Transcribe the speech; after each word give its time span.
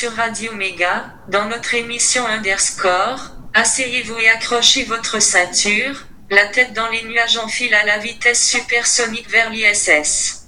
sur 0.00 0.12
Radio 0.12 0.52
Méga, 0.56 1.12
dans 1.30 1.44
notre 1.50 1.74
émission 1.74 2.22
Underscore. 2.26 3.32
Asseyez-vous 3.52 4.14
et 4.18 4.30
accrochez 4.30 4.84
votre 4.84 5.20
ceinture, 5.20 6.06
la 6.30 6.46
tête 6.46 6.72
dans 6.74 6.88
les 6.90 7.06
nuages 7.06 7.36
en 7.36 7.46
file 7.48 7.74
à 7.74 7.84
la 7.84 7.98
vitesse 7.98 8.42
supersonique 8.48 9.28
vers 9.30 9.50
l'ISS. 9.50 10.46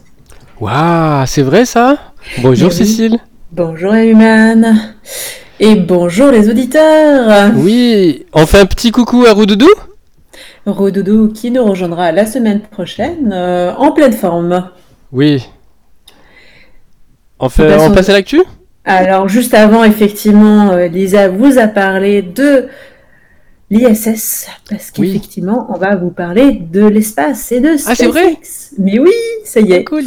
Waouh, 0.59 1.27
c'est 1.27 1.42
vrai 1.42 1.66
ça? 1.66 1.98
Bonjour 2.38 2.70
Oui. 2.70 2.75
Cécile. 2.75 3.19
Bonjour 3.51 3.92
Human 3.92 4.95
et 5.61 5.75
bonjour 5.75 6.30
les 6.30 6.48
auditeurs. 6.48 7.50
Oui, 7.55 8.25
on 8.33 8.47
fait 8.47 8.61
un 8.61 8.66
petit 8.66 8.91
coucou 8.91 9.27
à 9.27 9.33
Roudoudou? 9.33 9.69
Rodoudou 10.64 11.30
qui 11.30 11.50
nous 11.50 11.62
rejoindra 11.66 12.11
la 12.11 12.25
semaine 12.25 12.62
prochaine 12.62 13.30
euh, 13.34 13.75
en 13.75 13.92
pleine 13.92 14.14
forme. 14.14 14.70
Oui. 15.12 15.47
On, 17.39 17.50
fait, 17.50 17.69
Passons- 17.69 17.91
on 17.91 17.95
passe 17.95 18.09
à 18.09 18.12
l'actu? 18.14 18.41
Alors 18.84 19.28
juste 19.28 19.54
avant, 19.54 19.84
effectivement, 19.84 20.70
euh, 20.72 20.88
Lisa 20.88 21.28
vous 21.28 21.59
a 21.59 21.68
parlé 21.68 22.20
de 22.22 22.68
l'ISS 23.70 24.48
parce 24.68 24.92
Oui. 24.98 25.08
qu'effectivement, 25.12 25.66
on 25.70 25.78
va 25.78 25.95
vous 25.96 26.10
parler 26.10 26.52
de 26.52 26.84
l'espace 26.86 27.52
et 27.52 27.60
de 27.60 27.70
Ah, 27.86 27.95
c'est 27.95 28.06
vrai 28.06 28.32
SpaceX. 28.42 28.74
Mais 28.78 28.98
oui, 28.98 29.12
ça 29.44 29.61
y 29.61 29.72
est. 29.72 29.84
Cool. 29.84 30.05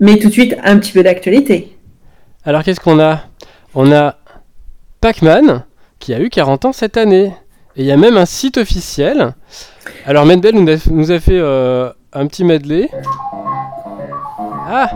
Mais 0.00 0.18
tout 0.18 0.28
de 0.28 0.32
suite, 0.32 0.54
un 0.62 0.78
petit 0.78 0.92
peu 0.92 1.02
d'actualité. 1.02 1.76
Alors 2.44 2.62
qu'est-ce 2.62 2.80
qu'on 2.80 3.00
a? 3.00 3.22
On 3.74 3.90
a 3.90 4.16
Pac-Man 5.00 5.64
qui 5.98 6.12
a 6.14 6.20
eu 6.20 6.28
40 6.28 6.66
ans 6.66 6.72
cette 6.72 6.96
année. 6.96 7.32
Et 7.76 7.82
il 7.82 7.86
y 7.86 7.92
a 7.92 7.96
même 7.96 8.16
un 8.16 8.26
site 8.26 8.58
officiel. 8.58 9.34
Alors 10.06 10.26
Mendel 10.26 10.54
nous 10.54 10.70
a, 10.70 10.76
nous 10.90 11.10
a 11.10 11.18
fait 11.18 11.38
euh, 11.38 11.90
un 12.12 12.26
petit 12.26 12.44
medley. 12.44 12.88
Ah 14.68 14.90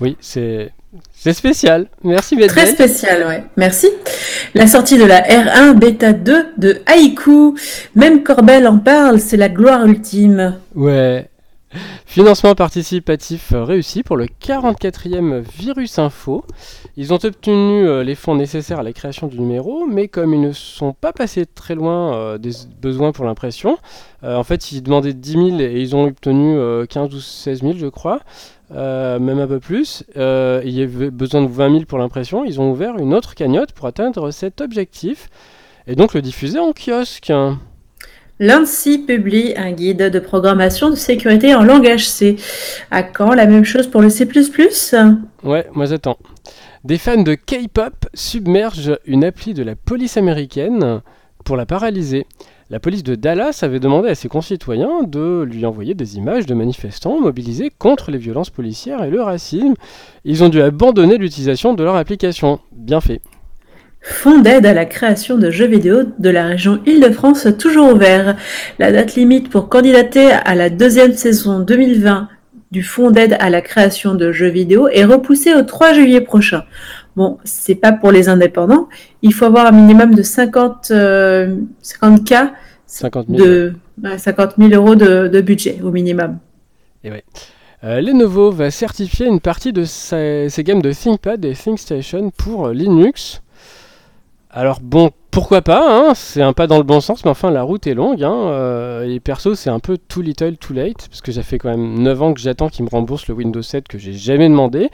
Oui, 0.00 0.16
c'est 0.20 0.72
c'est 1.12 1.32
spécial. 1.32 1.88
Merci 2.04 2.34
Mendel. 2.36 2.50
Très 2.50 2.66
spécial, 2.66 3.26
ouais. 3.26 3.44
Merci. 3.56 3.88
La 4.54 4.66
sortie 4.66 4.98
de 4.98 5.04
la 5.04 5.20
R1 5.20 5.74
Beta 5.74 6.12
2 6.12 6.46
de 6.56 6.82
Haïku. 6.86 7.58
Même 7.94 8.22
Corbel 8.22 8.66
en 8.66 8.78
parle, 8.78 9.18
c'est 9.20 9.36
la 9.36 9.48
gloire 9.48 9.84
ultime. 9.84 10.56
Ouais. 10.74 11.28
Financement 12.06 12.54
participatif 12.54 13.52
réussi 13.54 14.02
pour 14.02 14.16
le 14.16 14.26
44e 14.26 15.40
Virus 15.40 15.98
Info. 15.98 16.44
Ils 16.96 17.12
ont 17.12 17.18
obtenu 17.22 17.86
euh, 17.86 18.02
les 18.02 18.14
fonds 18.14 18.34
nécessaires 18.34 18.78
à 18.78 18.82
la 18.82 18.92
création 18.92 19.26
du 19.26 19.38
numéro, 19.38 19.86
mais 19.86 20.08
comme 20.08 20.32
ils 20.32 20.40
ne 20.40 20.52
sont 20.52 20.92
pas 20.92 21.12
passés 21.12 21.46
très 21.46 21.74
loin 21.74 22.14
euh, 22.14 22.38
des 22.38 22.52
besoins 22.80 23.12
pour 23.12 23.24
l'impression, 23.24 23.78
euh, 24.24 24.36
en 24.36 24.44
fait 24.44 24.72
ils 24.72 24.82
demandaient 24.82 25.12
10 25.12 25.32
000 25.32 25.60
et 25.60 25.80
ils 25.80 25.94
ont 25.94 26.04
obtenu 26.04 26.56
euh, 26.56 26.86
15 26.86 27.14
ou 27.14 27.20
16 27.20 27.60
000 27.60 27.72
je 27.76 27.86
crois, 27.86 28.20
même 28.70 29.38
un 29.38 29.46
peu 29.46 29.60
plus. 29.60 30.04
Il 30.16 30.70
y 30.70 30.82
avait 30.82 31.10
besoin 31.10 31.42
de 31.42 31.48
20 31.48 31.70
000 31.70 31.84
pour 31.84 31.98
l'impression, 31.98 32.44
ils 32.44 32.60
ont 32.60 32.70
ouvert 32.70 32.96
une 32.98 33.14
autre 33.14 33.34
cagnotte 33.34 33.72
pour 33.72 33.86
atteindre 33.86 34.30
cet 34.30 34.60
objectif 34.60 35.28
et 35.86 35.94
donc 35.94 36.14
le 36.14 36.22
diffuser 36.22 36.58
en 36.58 36.72
kiosque. 36.72 37.32
L'ANSI 38.38 38.98
publie 38.98 39.54
un 39.56 39.72
guide 39.72 40.10
de 40.10 40.18
programmation 40.18 40.90
de 40.90 40.94
sécurité 40.94 41.54
en 41.54 41.62
langage 41.64 42.06
C. 42.06 42.36
À 42.90 43.02
quand 43.02 43.32
la 43.32 43.46
même 43.46 43.64
chose 43.64 43.86
pour 43.86 44.02
le 44.02 44.10
C++ 44.10 44.28
Ouais, 45.42 45.66
moi 45.72 45.86
j'attends. 45.86 46.18
Des 46.84 46.98
fans 46.98 47.22
de 47.22 47.34
K-pop 47.34 47.94
submergent 48.12 48.98
une 49.06 49.24
appli 49.24 49.54
de 49.54 49.62
la 49.62 49.74
police 49.74 50.18
américaine 50.18 51.00
pour 51.46 51.56
la 51.56 51.64
paralyser. 51.64 52.26
La 52.68 52.78
police 52.78 53.04
de 53.04 53.14
Dallas 53.14 53.60
avait 53.62 53.80
demandé 53.80 54.10
à 54.10 54.14
ses 54.14 54.28
concitoyens 54.28 55.04
de 55.04 55.42
lui 55.48 55.64
envoyer 55.64 55.94
des 55.94 56.18
images 56.18 56.44
de 56.44 56.54
manifestants 56.54 57.18
mobilisés 57.20 57.70
contre 57.78 58.10
les 58.10 58.18
violences 58.18 58.50
policières 58.50 59.02
et 59.02 59.10
le 59.10 59.22
racisme. 59.22 59.74
Ils 60.24 60.44
ont 60.44 60.50
dû 60.50 60.60
abandonner 60.60 61.16
l'utilisation 61.16 61.72
de 61.72 61.84
leur 61.84 61.96
application. 61.96 62.60
Bien 62.72 63.00
fait. 63.00 63.22
Fonds 64.08 64.38
d'aide 64.38 64.66
à 64.66 64.72
la 64.72 64.84
création 64.84 65.36
de 65.36 65.50
jeux 65.50 65.66
vidéo 65.66 66.04
de 66.20 66.30
la 66.30 66.46
région 66.46 66.80
Île-de-France 66.86 67.48
toujours 67.58 67.92
ouvert. 67.92 68.36
La 68.78 68.92
date 68.92 69.16
limite 69.16 69.50
pour 69.50 69.68
candidater 69.68 70.30
à 70.30 70.54
la 70.54 70.70
deuxième 70.70 71.12
saison 71.12 71.58
2020 71.58 72.28
du 72.70 72.84
Fonds 72.84 73.10
d'aide 73.10 73.36
à 73.40 73.50
la 73.50 73.60
création 73.62 74.14
de 74.14 74.30
jeux 74.30 74.48
vidéo 74.48 74.86
est 74.86 75.04
repoussée 75.04 75.54
au 75.54 75.62
3 75.62 75.92
juillet 75.94 76.20
prochain. 76.20 76.62
Bon, 77.16 77.38
c'est 77.42 77.74
pas 77.74 77.90
pour 77.90 78.12
les 78.12 78.28
indépendants. 78.28 78.88
Il 79.22 79.34
faut 79.34 79.44
avoir 79.44 79.66
un 79.66 79.72
minimum 79.72 80.14
de 80.14 80.22
50, 80.22 80.92
euh, 80.92 81.56
50 81.82 82.24
k 82.24 82.34
50 82.86 83.26
000. 83.28 83.44
de 83.44 83.72
ouais, 84.04 84.18
50 84.18 84.54
000 84.56 84.70
euros 84.70 84.94
de, 84.94 85.26
de 85.26 85.40
budget 85.40 85.80
au 85.82 85.90
minimum. 85.90 86.38
Euh, 87.84 88.00
Lenovo 88.00 88.52
va 88.52 88.70
certifier 88.70 89.26
une 89.26 89.40
partie 89.40 89.72
de 89.72 89.82
ses, 89.82 90.46
ses 90.48 90.62
gammes 90.62 90.80
de 90.82 90.92
ThinkPad 90.92 91.44
et 91.44 91.54
ThinkStation 91.54 92.30
pour 92.30 92.68
Linux. 92.68 93.42
Alors 94.58 94.80
bon, 94.80 95.10
pourquoi 95.30 95.60
pas, 95.60 95.82
hein, 95.86 96.14
c'est 96.14 96.40
un 96.40 96.54
pas 96.54 96.66
dans 96.66 96.78
le 96.78 96.82
bon 96.82 97.02
sens, 97.02 97.26
mais 97.26 97.30
enfin 97.30 97.50
la 97.50 97.62
route 97.62 97.86
est 97.86 97.92
longue. 97.92 98.24
Hein, 98.24 98.34
euh, 98.34 99.06
et 99.06 99.20
perso, 99.20 99.54
c'est 99.54 99.68
un 99.68 99.80
peu 99.80 99.98
too 99.98 100.22
little, 100.22 100.56
too 100.56 100.72
late, 100.72 101.08
parce 101.10 101.20
que 101.20 101.30
ça 101.30 101.42
fait 101.42 101.58
quand 101.58 101.68
même 101.68 101.98
9 101.98 102.22
ans 102.22 102.32
que 102.32 102.40
j'attends 102.40 102.70
qu'ils 102.70 102.86
me 102.86 102.88
remboursent 102.88 103.28
le 103.28 103.34
Windows 103.34 103.60
7 103.60 103.86
que 103.86 103.98
j'ai 103.98 104.14
jamais 104.14 104.48
demandé, 104.48 104.88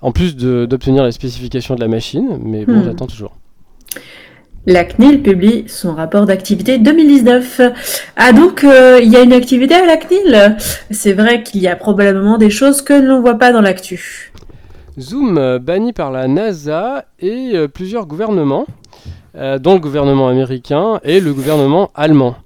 en 0.00 0.10
plus 0.10 0.34
d'obtenir 0.34 1.04
les 1.04 1.12
spécifications 1.12 1.76
de 1.76 1.80
la 1.80 1.86
machine, 1.86 2.40
mais 2.42 2.64
bon, 2.66 2.72
Hmm. 2.72 2.84
j'attends 2.86 3.06
toujours. 3.06 3.36
La 4.66 4.84
CNIL 4.84 5.22
publie 5.22 5.64
son 5.68 5.94
rapport 5.94 6.26
d'activité 6.26 6.78
2019. 6.78 7.60
Ah 8.16 8.32
donc 8.32 8.64
euh, 8.64 8.98
il 9.00 9.12
y 9.12 9.16
a 9.16 9.20
une 9.22 9.32
activité 9.32 9.74
à 9.76 9.86
la 9.86 9.96
CNIL. 9.96 10.56
C'est 10.90 11.12
vrai 11.12 11.44
qu'il 11.44 11.60
y 11.62 11.68
a 11.68 11.76
probablement 11.76 12.36
des 12.36 12.50
choses 12.50 12.82
que 12.82 12.94
l'on 12.94 13.20
voit 13.20 13.38
pas 13.38 13.52
dans 13.52 13.60
l'actu. 13.60 14.32
Zoom 14.98 15.38
euh, 15.38 15.58
banni 15.58 15.92
par 15.92 16.10
la 16.10 16.26
NASA 16.26 17.04
et 17.20 17.52
euh, 17.54 17.68
plusieurs 17.68 18.06
gouvernements, 18.06 18.66
euh, 19.36 19.58
dont 19.58 19.74
le 19.74 19.80
gouvernement 19.80 20.28
américain 20.28 21.00
et 21.04 21.20
le 21.20 21.32
gouvernement 21.32 21.90
allemand. 21.94 22.36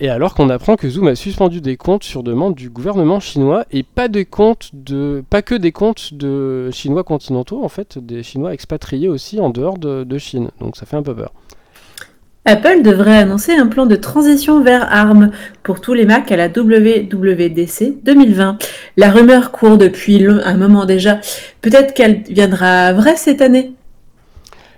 Et 0.00 0.08
alors 0.08 0.34
qu'on 0.34 0.48
apprend 0.48 0.76
que 0.76 0.88
Zoom 0.88 1.08
a 1.08 1.14
suspendu 1.14 1.60
des 1.60 1.76
comptes 1.76 2.02
sur 2.02 2.22
demande 2.22 2.54
du 2.54 2.70
gouvernement 2.70 3.20
chinois 3.20 3.66
et 3.70 3.82
pas 3.82 4.08
que 4.08 5.54
des 5.54 5.70
comptes 5.70 6.14
de 6.14 6.70
chinois 6.70 7.04
continentaux, 7.04 7.62
en 7.62 7.68
fait, 7.68 7.98
des 7.98 8.22
chinois 8.22 8.54
expatriés 8.54 9.08
aussi 9.08 9.38
en 9.38 9.50
dehors 9.50 9.76
de, 9.76 10.02
de 10.02 10.18
Chine. 10.18 10.50
Donc 10.60 10.76
ça 10.76 10.86
fait 10.86 10.96
un 10.96 11.02
peu 11.02 11.14
peur. 11.14 11.32
Apple 12.46 12.82
devrait 12.82 13.18
annoncer 13.18 13.52
un 13.52 13.66
plan 13.66 13.84
de 13.84 13.96
transition 13.96 14.62
vers 14.62 14.90
ARM 14.90 15.30
pour 15.62 15.82
tous 15.82 15.92
les 15.92 16.06
Mac 16.06 16.32
à 16.32 16.36
la 16.36 16.48
WWDC 16.48 18.02
2020. 18.02 18.56
La 18.96 19.10
rumeur 19.10 19.52
court 19.52 19.76
depuis 19.76 20.24
un 20.26 20.56
moment 20.56 20.86
déjà. 20.86 21.20
Peut-être 21.60 21.92
qu'elle 21.92 22.22
viendra 22.30 22.94
vraie 22.94 23.16
cette 23.16 23.42
année. 23.42 23.72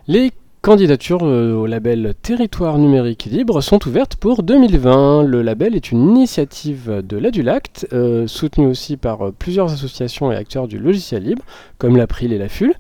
Les 0.08 0.32
candidatures 0.60 1.24
euh, 1.24 1.54
au 1.54 1.66
label 1.66 2.14
Territoire 2.20 2.78
numérique 2.78 3.26
libre 3.26 3.60
sont 3.60 3.86
ouvertes 3.86 4.16
pour 4.16 4.42
2020. 4.42 5.22
Le 5.22 5.42
label 5.42 5.76
est 5.76 5.92
une 5.92 6.16
initiative 6.16 7.02
de 7.06 7.16
l'Adulact, 7.16 7.86
euh, 7.92 8.26
soutenue 8.26 8.66
aussi 8.66 8.96
par 8.96 9.28
euh, 9.28 9.34
plusieurs 9.36 9.72
associations 9.72 10.32
et 10.32 10.36
acteurs 10.36 10.66
du 10.66 10.78
logiciel 10.78 11.22
libre, 11.22 11.44
comme 11.78 11.96
l'April 11.96 12.32
et 12.32 12.38
la 12.38 12.48
FUL. 12.48 12.74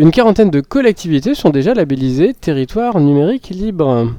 Une 0.00 0.12
quarantaine 0.12 0.48
de 0.48 0.62
collectivités 0.62 1.34
sont 1.34 1.50
déjà 1.50 1.74
labellisées 1.74 2.32
Territoire 2.32 2.98
numérique 3.00 3.50
libre. 3.50 4.10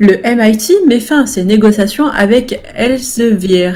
Le 0.00 0.16
MIT 0.16 0.84
met 0.88 0.98
fin 0.98 1.22
à 1.22 1.26
ses 1.26 1.44
négociations 1.44 2.08
avec 2.08 2.60
Elsevier. 2.74 3.70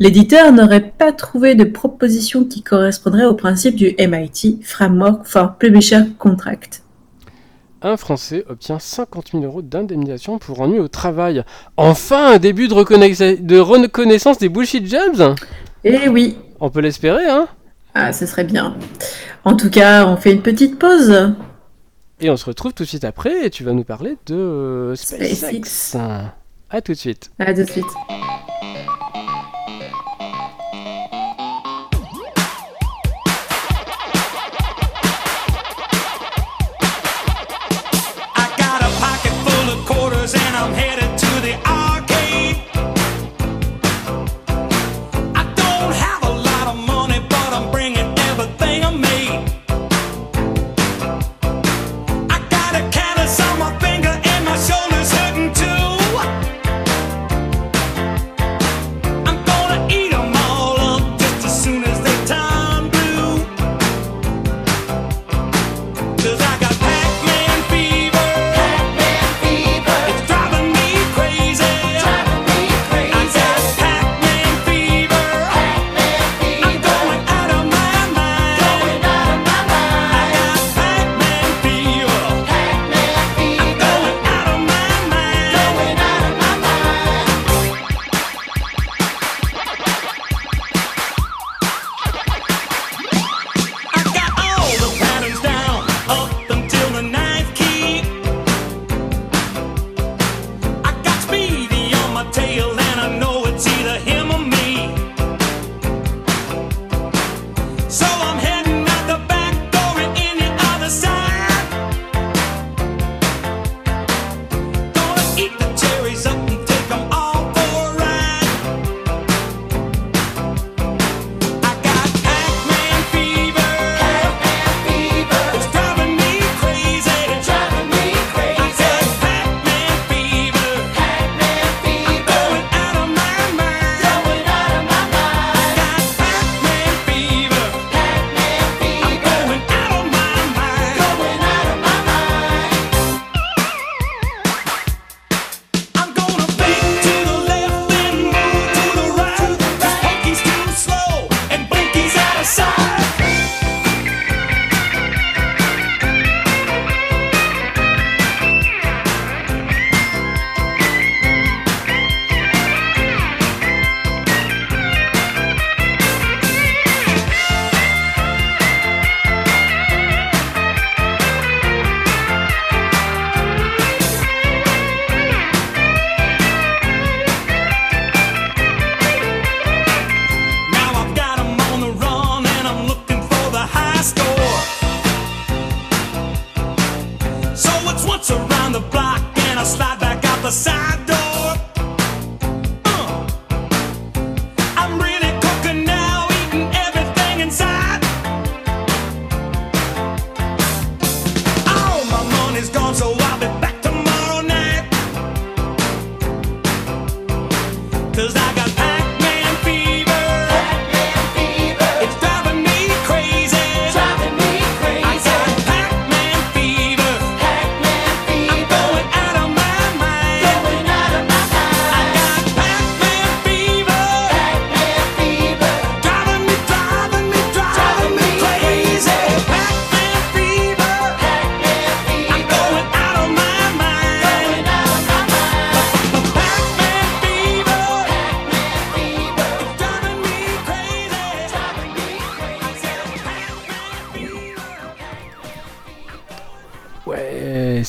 L'éditeur 0.00 0.50
n'aurait 0.50 0.90
pas 0.98 1.12
trouvé 1.12 1.54
de 1.54 1.62
proposition 1.62 2.44
qui 2.44 2.64
correspondrait 2.64 3.26
au 3.26 3.34
principe 3.34 3.76
du 3.76 3.94
MIT 3.96 4.58
Framework 4.64 5.24
for 5.24 5.54
Publisher 5.56 6.00
Contract. 6.18 6.82
Un 7.80 7.96
Français 7.96 8.44
obtient 8.48 8.80
50 8.80 9.30
000 9.34 9.44
euros 9.44 9.62
d'indemnisation 9.62 10.38
pour 10.38 10.60
ennui 10.60 10.80
au 10.80 10.88
travail. 10.88 11.44
Enfin, 11.76 12.32
un 12.32 12.38
début 12.38 12.66
de 12.66 12.74
reconnaissance 12.74 14.38
des 14.38 14.48
bullshit 14.48 14.84
jobs? 14.84 15.36
Eh 15.84 16.08
oui, 16.08 16.36
On 16.58 16.70
peut 16.70 16.80
l'espérer, 16.80 17.24
hein? 17.28 17.46
Ah, 17.94 18.12
ce 18.12 18.26
serait 18.26 18.44
bien. 18.44 18.76
En 19.44 19.56
tout 19.56 19.70
cas, 19.70 20.06
on 20.06 20.16
fait 20.16 20.32
une 20.32 20.42
petite 20.42 20.78
pause. 20.78 21.32
Et 22.20 22.30
on 22.30 22.36
se 22.36 22.44
retrouve 22.44 22.72
tout 22.72 22.82
de 22.84 22.88
suite 22.88 23.04
après 23.04 23.46
et 23.46 23.50
tu 23.50 23.64
vas 23.64 23.72
nous 23.72 23.84
parler 23.84 24.16
de 24.26 24.34
euh, 24.34 24.96
SpaceX. 24.96 25.34
SpaceX. 25.34 25.96
À 26.70 26.80
tout 26.80 26.92
de 26.92 26.98
suite. 26.98 27.30
À 27.38 27.52
tout 27.52 27.62
de 27.62 27.70
suite. 27.70 27.84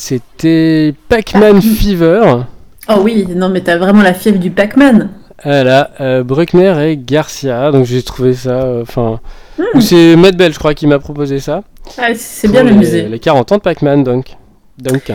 C'était 0.05 0.93
Pac-Man 1.09 1.59
Fever. 1.63 2.43
Oh 2.89 2.99
oui, 3.01 3.25
non 3.35 3.49
mais 3.49 3.61
t'as 3.61 3.77
vraiment 3.77 4.03
la 4.03 4.13
fièvre 4.13 4.37
du 4.37 4.51
Pac-Man. 4.51 5.09
Voilà, 5.43 5.89
euh, 5.99 6.23
Bruckner 6.23 6.91
et 6.91 6.95
Garcia. 6.97 7.71
Donc 7.71 7.85
j'ai 7.85 8.03
trouvé 8.03 8.33
ça. 8.35 8.51
euh, 8.51 8.81
Enfin, 8.83 9.19
Hmm. 9.57 9.79
c'est 9.81 10.15
Matt 10.15 10.35
Bell, 10.37 10.53
je 10.53 10.59
crois, 10.59 10.75
qui 10.75 10.85
m'a 10.85 10.99
proposé 10.99 11.39
ça. 11.39 11.63
Ah, 11.97 12.09
c'est 12.13 12.49
bien 12.49 12.61
les, 12.61 12.71
amusé. 12.71 13.01
Les 13.07 13.17
40 13.19 13.51
ans 13.53 13.55
de 13.57 13.61
Pac-Man, 13.61 14.03
donc. 14.03 14.35
Donc. 14.77 15.11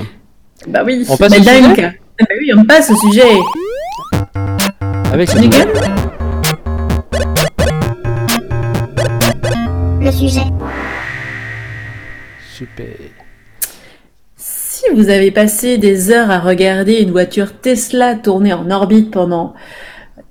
Bah 0.66 0.82
oui. 0.85 1.06
On 1.09 1.16
passe 1.16 1.30
Mais 1.32 1.38
au 1.38 1.42
sujet 1.42 1.61
dingue. 1.62 1.92
Ah 2.20 2.25
bah 2.28 2.35
oui, 2.40 2.50
on 2.56 2.64
passe 2.64 2.90
au 2.90 2.97
sujet. 2.97 3.23
Avec 5.12 5.28
ce 5.30 5.38
Nickel 5.38 5.68
Le 10.00 10.11
sujet. 10.11 10.42
Super. 12.52 12.87
Si 14.81 14.87
vous 14.95 15.11
avez 15.11 15.31
passé 15.31 15.77
des 15.77 16.11
heures 16.11 16.31
à 16.31 16.39
regarder 16.39 17.03
une 17.03 17.11
voiture 17.11 17.53
Tesla 17.53 18.15
tourner 18.15 18.55
en 18.55 18.71
orbite 18.71 19.11
pendant 19.11 19.53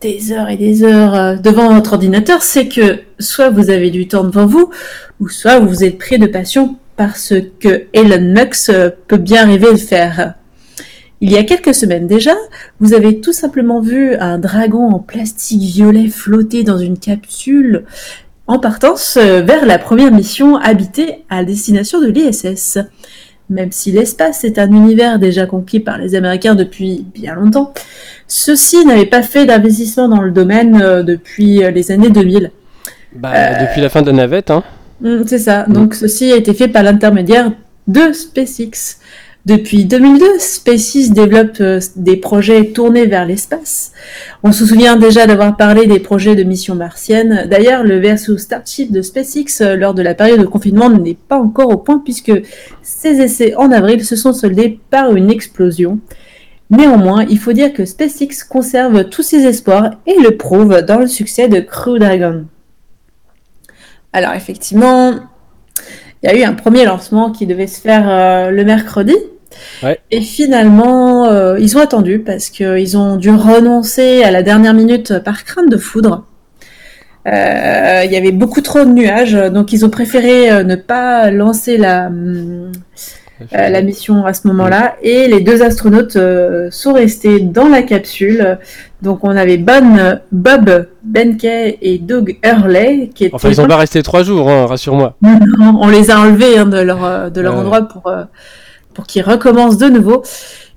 des 0.02 0.32
heures 0.32 0.50
et 0.50 0.58
des 0.58 0.84
heures 0.84 1.14
euh, 1.14 1.36
devant 1.36 1.72
votre 1.72 1.94
ordinateur, 1.94 2.42
c'est 2.42 2.68
que 2.68 3.02
soit 3.20 3.52
vous 3.52 3.70
avez 3.70 3.92
du 3.92 4.08
temps 4.08 4.24
devant 4.24 4.48
vous, 4.48 4.72
ou 5.20 5.30
soit 5.30 5.60
vous 5.60 5.84
êtes 5.84 6.00
pris 6.00 6.18
de 6.18 6.26
passion 6.26 6.78
par 6.96 7.16
ce 7.16 7.36
que 7.36 7.86
Elon 7.94 8.34
Musk 8.34 8.72
euh, 8.72 8.90
peut 9.08 9.18
bien 9.18 9.46
rêver 9.46 9.72
de 9.72 9.78
faire. 9.78 10.34
Il 11.22 11.30
y 11.32 11.38
a 11.38 11.44
quelques 11.44 11.76
semaines 11.76 12.08
déjà, 12.08 12.34
vous 12.80 12.96
avez 12.96 13.22
tout 13.22 13.34
simplement 13.34 13.82
vu 13.82 14.16
un 14.16 14.40
dragon 14.40 14.90
en 14.90 14.98
plastique 14.98 15.62
violet 15.62 16.08
flotter 16.08 16.64
dans 16.64 16.80
une 16.80 16.98
capsule 16.98 17.84
en 18.48 18.58
partance 18.58 19.18
euh, 19.18 19.42
vers 19.42 19.68
la 19.68 19.78
première 19.78 20.12
mission 20.12 20.56
habitée 20.56 21.24
à 21.30 21.44
destination 21.44 22.02
de 22.02 22.08
l'ISS. 22.08 22.80
Même 23.50 23.72
si 23.72 23.92
l'espace 23.92 24.44
est 24.44 24.60
un 24.60 24.72
univers 24.72 25.18
déjà 25.18 25.46
conquis 25.48 25.80
par 25.80 25.98
les 25.98 26.14
Américains 26.16 26.54
depuis 26.56 27.04
bien 27.16 27.34
longtemps, 27.36 27.74
ceux-ci 28.28 28.86
n'avaient 28.86 29.08
pas 29.08 29.24
fait 29.24 29.46
d'investissement 29.46 30.08
dans 30.08 30.22
le 30.22 30.30
domaine 30.32 30.80
euh, 30.82 31.02
depuis 31.02 31.64
euh, 31.64 31.72
les 31.72 31.92
années 31.92 32.10
2000. 32.12 32.52
Bah, 33.16 33.32
Euh. 33.34 33.66
depuis 33.66 33.82
la 33.82 33.90
fin 33.90 34.02
de 34.04 34.08
la 34.08 34.14
navette, 34.14 34.52
hein. 34.52 34.64
Mm, 35.02 35.24
c'est 35.26 35.40
ça. 35.40 35.66
Donc 35.68 35.96
ceci 35.96 36.32
a 36.32 36.36
été 36.36 36.54
fait 36.54 36.68
par 36.68 36.84
l'intermédiaire 36.84 37.52
de 37.88 38.12
SpaceX. 38.14 38.99
Depuis 39.46 39.86
2002, 39.86 40.38
SpaceX 40.38 41.12
développe 41.12 41.58
euh, 41.62 41.80
des 41.96 42.18
projets 42.18 42.66
tournés 42.68 43.06
vers 43.06 43.26
l'espace. 43.26 43.94
On 44.44 44.52
se 44.52 44.66
souvient 44.66 44.98
déjà 44.98 45.28
d'avoir 45.28 45.56
parlé 45.56 45.88
des 45.88 46.00
projets 46.00 46.36
de 46.36 46.44
mission 46.44 46.76
martienne. 46.76 47.48
D'ailleurs, 47.50 47.84
le 47.84 48.00
verso 48.00 48.38
Starship 48.38 48.92
de 48.92 49.02
SpaceX 49.02 49.62
euh, 49.62 49.78
lors 49.78 49.94
de 49.94 50.02
la 50.02 50.14
période 50.14 50.42
de 50.42 50.46
confinement 50.46 50.90
n'est 50.90 51.16
pas 51.16 51.40
encore 51.40 51.70
au 51.70 51.78
point 51.78 52.00
puisque 52.04 52.34
ces 52.82 53.22
essais 53.22 53.56
en 53.56 53.72
avril 53.72 54.04
se 54.04 54.18
sont 54.18 54.34
soldés 54.34 54.80
par 54.90 55.16
une 55.16 55.32
explosion. 55.32 56.00
Néanmoins, 56.70 57.26
il 57.30 57.40
faut 57.40 57.54
dire 57.54 57.72
que 57.72 57.86
SpaceX 57.86 58.44
conserve 58.48 59.06
tous 59.06 59.24
ses 59.24 59.46
espoirs 59.46 59.92
et 60.06 60.20
le 60.22 60.36
prouve 60.36 60.82
dans 60.82 61.00
le 61.00 61.08
succès 61.08 61.48
de 61.48 61.62
Crew 61.62 61.98
Dragon. 61.98 62.46
Alors 64.12 64.34
effectivement, 64.34 65.16
il 66.24 66.30
y 66.30 66.34
a 66.34 66.38
eu 66.38 66.44
un 66.44 66.54
premier 66.54 66.86
lancement 66.86 67.32
qui 67.32 67.46
devait 67.46 67.68
se 67.68 67.80
faire 67.80 68.10
euh, 68.10 68.52
le 68.52 68.64
mercredi. 68.66 69.16
Ouais. 69.84 70.00
Et 70.12 70.22
finalement, 70.22 71.26
euh, 71.26 71.58
ils 71.60 71.78
ont 71.78 71.82
attendu 71.82 72.20
parce 72.20 72.50
qu'ils 72.50 72.98
ont 72.98 73.16
dû 73.16 73.30
renoncer 73.30 74.24
à 74.24 74.32
la 74.32 74.44
dernière 74.44 74.74
minute 74.74 75.20
par 75.20 75.44
crainte 75.44 75.70
de 75.70 75.78
foudre. 75.78 76.26
Euh, 77.28 78.04
Il 78.06 78.12
y 78.12 78.18
avait 78.18 78.32
beaucoup 78.32 78.62
trop 78.62 78.80
de 78.80 78.92
nuages, 78.92 79.34
donc 79.34 79.74
ils 79.74 79.86
ont 79.86 79.90
préféré 79.90 80.64
ne 80.64 80.76
pas 80.76 81.32
lancer 81.32 81.78
la, 81.78 82.08
hum, 82.08 82.72
euh, 83.42 83.70
la 83.70 83.82
mission 83.82 84.26
à 84.26 84.34
ce 84.34 84.48
moment-là. 84.48 84.96
Et 85.02 85.28
les 85.28 85.42
deux 85.42 85.62
astronautes 85.62 86.16
euh, 86.16 86.70
sont 86.72 86.94
restés 86.94 87.40
dans 87.40 87.68
la 87.68 87.82
capsule. 87.82 88.58
Donc 89.02 89.24
on 89.24 89.30
avait 89.30 89.58
Bon, 89.58 90.20
Bob 90.32 90.88
Benkey 91.04 91.78
et 91.82 91.98
Doug 91.98 92.38
Hurley 92.44 93.10
qui 93.14 93.26
étaient 93.26 93.36
Enfin, 93.36 93.50
ils 93.50 93.56
sont 93.56 93.68
pas 93.68 93.78
restés 93.78 94.04
trois 94.04 94.24
jours, 94.24 94.50
hein, 94.50 94.66
rassure-moi. 94.66 95.16
non, 95.22 95.78
on 95.82 95.88
les 95.88 96.12
a 96.12 96.20
enlevés 96.20 96.58
hein, 96.58 96.66
de 96.66 96.80
leur, 96.80 97.04
euh, 97.04 97.30
de 97.30 97.42
leur 97.42 97.56
endroit 97.56 97.82
pour, 97.84 98.08
euh, 98.08 98.24
pour 98.94 99.08
qu'ils 99.08 99.24
recommencent 99.24 99.78
de 99.78 99.88
nouveau. 99.88 100.24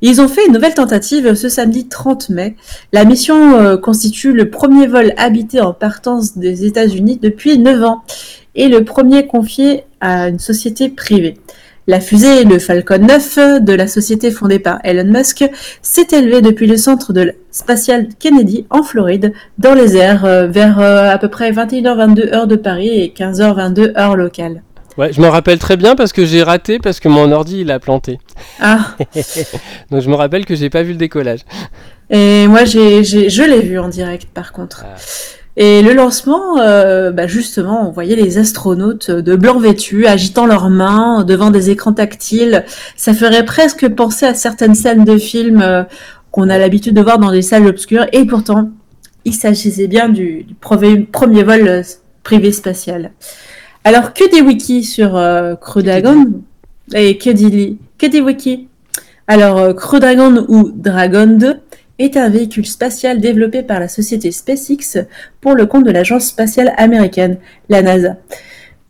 Ils 0.01 0.21
ont 0.21 0.29
fait 0.29 0.47
une 0.47 0.55
nouvelle 0.55 0.75
tentative 0.75 1.35
ce 1.35 1.49
samedi 1.49 1.89
30 1.89 2.31
mai. 2.31 2.57
La 2.93 3.05
mission 3.05 3.55
euh, 3.57 3.77
constitue 3.77 4.33
le 4.33 4.51
premier 4.51 4.87
vol 4.87 5.13
habité 5.17 5.61
en 5.61 5.73
partance 5.73 6.37
des 6.37 6.65
États-Unis 6.65 7.19
depuis 7.23 7.59
9 7.59 7.85
ans 7.85 8.03
et 8.55 8.69
le 8.69 8.85
premier 8.85 9.27
confié 9.27 9.85
à 10.01 10.29
une 10.29 10.39
société 10.39 10.89
privée. 10.89 11.35
La 11.89 12.01
fusée, 12.01 12.45
le 12.45 12.59
Falcon 12.61 12.99
9 12.99 13.61
de 13.63 13.73
la 13.73 13.89
société 13.89 14.31
fondée 14.31 14.61
par 14.61 14.79
Elon 14.85 15.05
Musk, 15.11 15.45
s'est 15.83 16.07
élevée 16.13 16.41
depuis 16.41 16.67
le 16.69 16.77
centre 16.77 17.13
de 17.13 17.35
spatial 17.51 18.07
Kennedy 18.21 18.67
en 18.71 18.83
Floride, 18.85 19.33
dans 19.59 19.75
les 19.75 19.97
airs, 19.97 20.25
euh, 20.25 20.47
vers 20.47 20.79
euh, 20.79 21.11
à 21.11 21.19
peu 21.19 21.29
près 21.29 21.51
21h22 21.51 22.33
heure 22.35 22.47
de 22.47 22.55
Paris 22.57 22.89
et 22.89 23.13
15h22 23.17 23.99
heure 23.99 24.15
locale. 24.17 24.63
Ouais, 24.97 25.13
je 25.13 25.21
me 25.21 25.27
rappelle 25.27 25.59
très 25.59 25.77
bien 25.77 25.97
parce 25.97 26.13
que 26.13 26.25
j'ai 26.27 26.43
raté 26.43 26.79
parce 26.79 27.01
que 27.01 27.09
mon 27.09 27.33
ordi 27.33 27.63
il 27.63 27.71
a 27.71 27.81
planté. 27.81 28.19
Ah, 28.61 28.95
Donc 29.91 30.03
je 30.03 30.09
me 30.11 30.15
rappelle 30.15 30.45
que 30.45 30.55
j'ai 30.55 30.69
pas 30.71 30.83
vu 30.83 30.93
le 30.93 30.99
décollage. 30.99 31.41
et 32.11 32.47
moi 32.47 32.65
j'ai, 32.65 33.03
j'ai- 33.03 33.31
je 33.31 33.43
l'ai 33.43 33.61
vu 33.63 33.79
en 33.79 33.89
direct 33.89 34.27
par 34.35 34.53
contre. 34.53 34.85
Ah. 34.87 34.95
Et 35.57 35.83
le 35.83 35.93
lancement, 35.93 36.59
euh, 36.61 37.11
bah 37.11 37.27
justement, 37.27 37.87
on 37.87 37.91
voyait 37.91 38.17
les 38.17 38.39
astronautes 38.39 39.11
de 39.11 39.37
blanc 39.37 39.59
vêtus 39.59 40.07
agitant 40.07 40.47
leurs 40.47 40.71
mains 40.71 41.25
devant 41.25 41.51
des 41.51 41.69
écrans 41.69 41.93
tactiles. 41.93 42.65
Ça 42.97 43.13
ferait 43.13 43.45
presque 43.45 43.87
penser 43.89 44.25
à 44.25 44.33
certaines 44.33 44.75
scènes 44.75 45.05
de 45.05 45.19
films 45.19 45.61
euh, 45.61 45.85
qu'on 46.31 46.49
a 46.49 46.57
l'habitude 46.57 46.95
de 46.95 47.03
voir 47.03 47.19
dans 47.19 47.31
des 47.31 47.43
salles 47.43 47.67
obscures. 47.67 48.07
Et 48.13 48.25
pourtant, 48.25 48.71
il 49.27 49.35
s'agissait 49.35 49.89
bien 49.89 50.09
du, 50.09 50.45
du 50.45 50.55
premier, 50.55 51.01
premier 51.01 51.43
vol 51.43 51.69
euh, 51.69 51.83
privé 52.23 52.51
spatial. 52.51 53.13
Alors, 53.85 54.15
que 54.15 54.31
des 54.31 54.41
wikis 54.41 54.85
sur 54.85 55.17
euh, 55.17 55.55
Crew 55.55 55.83
Dragon 55.83 56.41
Et 56.95 57.19
que 57.19 57.29
dit, 57.29 57.79
que 57.99 58.07
des 58.07 58.23
wikis 58.23 58.69
Alors, 59.29 59.77
Crew 59.77 59.99
Dragon 59.99 60.47
ou 60.49 60.71
Dragon 60.75 61.27
2 61.27 61.57
est 62.03 62.17
un 62.17 62.29
véhicule 62.29 62.67
spatial 62.67 63.21
développé 63.21 63.63
par 63.63 63.81
la 63.81 63.89
société 63.89 64.33
SpaceX 64.33 65.07
pour 65.41 65.55
le 65.55 65.67
compte 65.67 65.85
de 65.85 65.91
l'agence 65.91 66.27
spatiale 66.27 66.73
américaine, 66.77 67.39
la 67.69 67.83
NASA. 67.83 68.17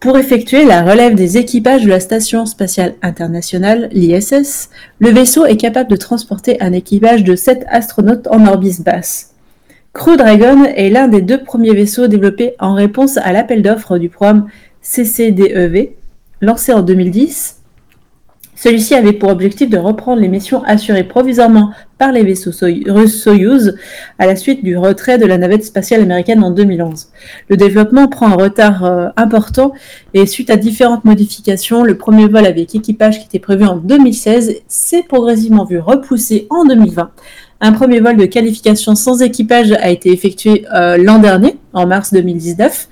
Pour 0.01 0.19
effectuer 0.19 0.65
la 0.65 0.83
relève 0.83 1.15
des 1.15 1.39
équipages 1.39 1.85
de 1.85 1.89
la 1.89 2.01
Station 2.01 2.45
spatiale 2.45 2.95
internationale, 3.03 3.89
l'ISS, 3.93 4.69
le 4.99 5.11
vaisseau 5.11 5.47
est 5.47 5.57
capable 5.57 5.91
de 5.91 5.97
transporter 5.97 6.61
un 6.61 6.73
équipage 6.73 7.23
de 7.23 7.37
7 7.37 7.65
astronautes 7.69 8.27
en 8.29 8.47
orbite 8.47 8.83
basse. 8.83 9.35
Crew 9.93 10.17
Dragon 10.17 10.65
est 10.65 10.91
l'un 10.91 11.07
des 11.07 11.21
deux 11.21 11.45
premiers 11.45 11.75
vaisseaux 11.75 12.09
développés 12.09 12.55
en 12.59 12.75
réponse 12.75 13.17
à 13.19 13.33
l'appel 13.33 13.63
d'offres 13.63 13.99
du 13.99 14.09
programme 14.09 14.49
CCDEV, 14.83 15.91
lancé 16.41 16.73
en 16.73 16.83
2010. 16.83 17.62
Celui-ci 18.63 18.95
avait 18.95 19.13
pour 19.13 19.31
objectif 19.31 19.69
de 19.69 19.77
reprendre 19.77 20.23
les 20.23 20.29
missions 20.29 20.63
assurées 20.63 21.03
provisoirement 21.03 21.73
par 21.99 22.13
les 22.13 22.23
vaisseaux 22.23 22.53
russes 22.87 23.21
Soyuz 23.21 23.77
à 24.21 24.27
la 24.27 24.37
suite 24.37 24.63
du 24.63 24.77
retrait 24.77 25.19
de 25.19 25.27
la 25.27 25.37
navette 25.37 25.65
spatiale 25.65 26.03
américaine 26.03 26.45
en 26.45 26.53
2011. 26.53 27.09
Le 27.49 27.57
développement 27.57 28.07
prend 28.07 28.29
un 28.29 28.37
retard 28.37 28.85
euh, 28.85 29.09
important 29.17 29.73
et 30.15 30.27
suite 30.27 30.49
à 30.49 30.57
différentes 30.57 31.05
modifications, 31.05 31.83
le 31.83 31.99
premier 31.99 32.29
vol 32.29 32.47
avec 32.47 32.73
équipage 32.77 33.19
qui 33.19 33.25
était 33.25 33.41
prévu 33.41 33.65
en 33.65 33.79
2016 33.79 34.61
s'est 34.69 35.03
progressivement 35.09 35.65
vu 35.65 35.81
repoussé 35.81 36.47
en 36.49 36.65
2020. 36.65 37.11
Un 37.63 37.73
premier 37.73 37.99
vol 37.99 38.17
de 38.17 38.27
qualification 38.27 38.95
sans 38.95 39.23
équipage 39.23 39.73
a 39.73 39.91
été 39.91 40.13
effectué 40.13 40.67
euh, 40.73 40.97
l'an 40.99 41.19
dernier, 41.19 41.57
en 41.73 41.89
mars 41.89 42.13
2019, 42.13 42.89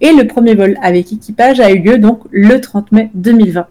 et 0.00 0.12
le 0.12 0.28
premier 0.28 0.54
vol 0.54 0.78
avec 0.80 1.12
équipage 1.12 1.58
a 1.58 1.72
eu 1.72 1.80
lieu 1.80 1.98
donc 1.98 2.20
le 2.30 2.60
30 2.60 2.92
mai 2.92 3.10
2020. 3.14 3.66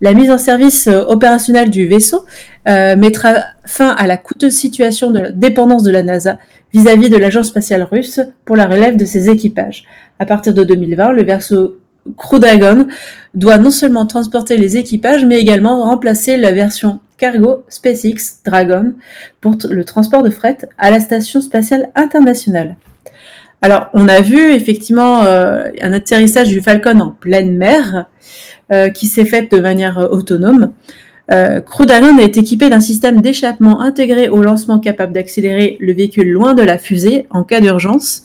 La 0.00 0.12
mise 0.12 0.30
en 0.30 0.38
service 0.38 0.88
euh, 0.88 1.04
opérationnelle 1.06 1.70
du 1.70 1.86
vaisseau 1.86 2.24
euh, 2.68 2.96
mettra 2.96 3.34
fin 3.64 3.88
à 3.90 4.06
la 4.06 4.16
coûteuse 4.16 4.54
situation 4.54 5.10
de 5.10 5.20
la 5.20 5.30
dépendance 5.30 5.82
de 5.82 5.90
la 5.90 6.02
NASA 6.02 6.38
vis-à-vis 6.74 7.08
de 7.08 7.16
l'agence 7.16 7.48
spatiale 7.48 7.82
russe 7.82 8.20
pour 8.44 8.56
la 8.56 8.66
relève 8.66 8.96
de 8.96 9.04
ses 9.04 9.30
équipages. 9.30 9.84
À 10.18 10.26
partir 10.26 10.52
de 10.52 10.64
2020, 10.64 11.12
le 11.12 11.24
vaisseau 11.24 11.78
Crew 12.16 12.38
Dragon 12.38 12.86
doit 13.34 13.58
non 13.58 13.70
seulement 13.70 14.06
transporter 14.06 14.56
les 14.56 14.76
équipages, 14.76 15.24
mais 15.24 15.40
également 15.40 15.82
remplacer 15.84 16.36
la 16.36 16.52
version 16.52 17.00
cargo 17.16 17.64
SpaceX 17.68 18.42
Dragon 18.44 18.94
pour 19.40 19.56
le 19.68 19.84
transport 19.84 20.22
de 20.22 20.30
fret 20.30 20.58
à 20.78 20.90
la 20.90 21.00
station 21.00 21.40
spatiale 21.40 21.88
internationale. 21.94 22.76
Alors, 23.62 23.88
on 23.94 24.08
a 24.08 24.20
vu 24.20 24.52
effectivement 24.52 25.24
euh, 25.24 25.64
un 25.80 25.92
atterrissage 25.92 26.48
du 26.48 26.60
Falcon 26.60 27.00
en 27.00 27.10
pleine 27.10 27.56
mer 27.56 28.06
euh, 28.72 28.90
qui 28.90 29.06
s'est 29.06 29.24
fait 29.24 29.50
de 29.50 29.60
manière 29.60 30.08
autonome. 30.10 30.72
Euh, 31.32 31.60
Crew 31.60 31.86
Dragon 31.86 32.18
est 32.18 32.36
équipé 32.36 32.70
d'un 32.70 32.80
système 32.80 33.20
d'échappement 33.20 33.80
intégré 33.80 34.28
au 34.28 34.42
lancement 34.42 34.78
capable 34.78 35.12
d'accélérer 35.12 35.76
le 35.80 35.92
véhicule 35.92 36.30
loin 36.30 36.54
de 36.54 36.62
la 36.62 36.78
fusée 36.78 37.26
en 37.30 37.42
cas 37.42 37.60
d'urgence. 37.60 38.24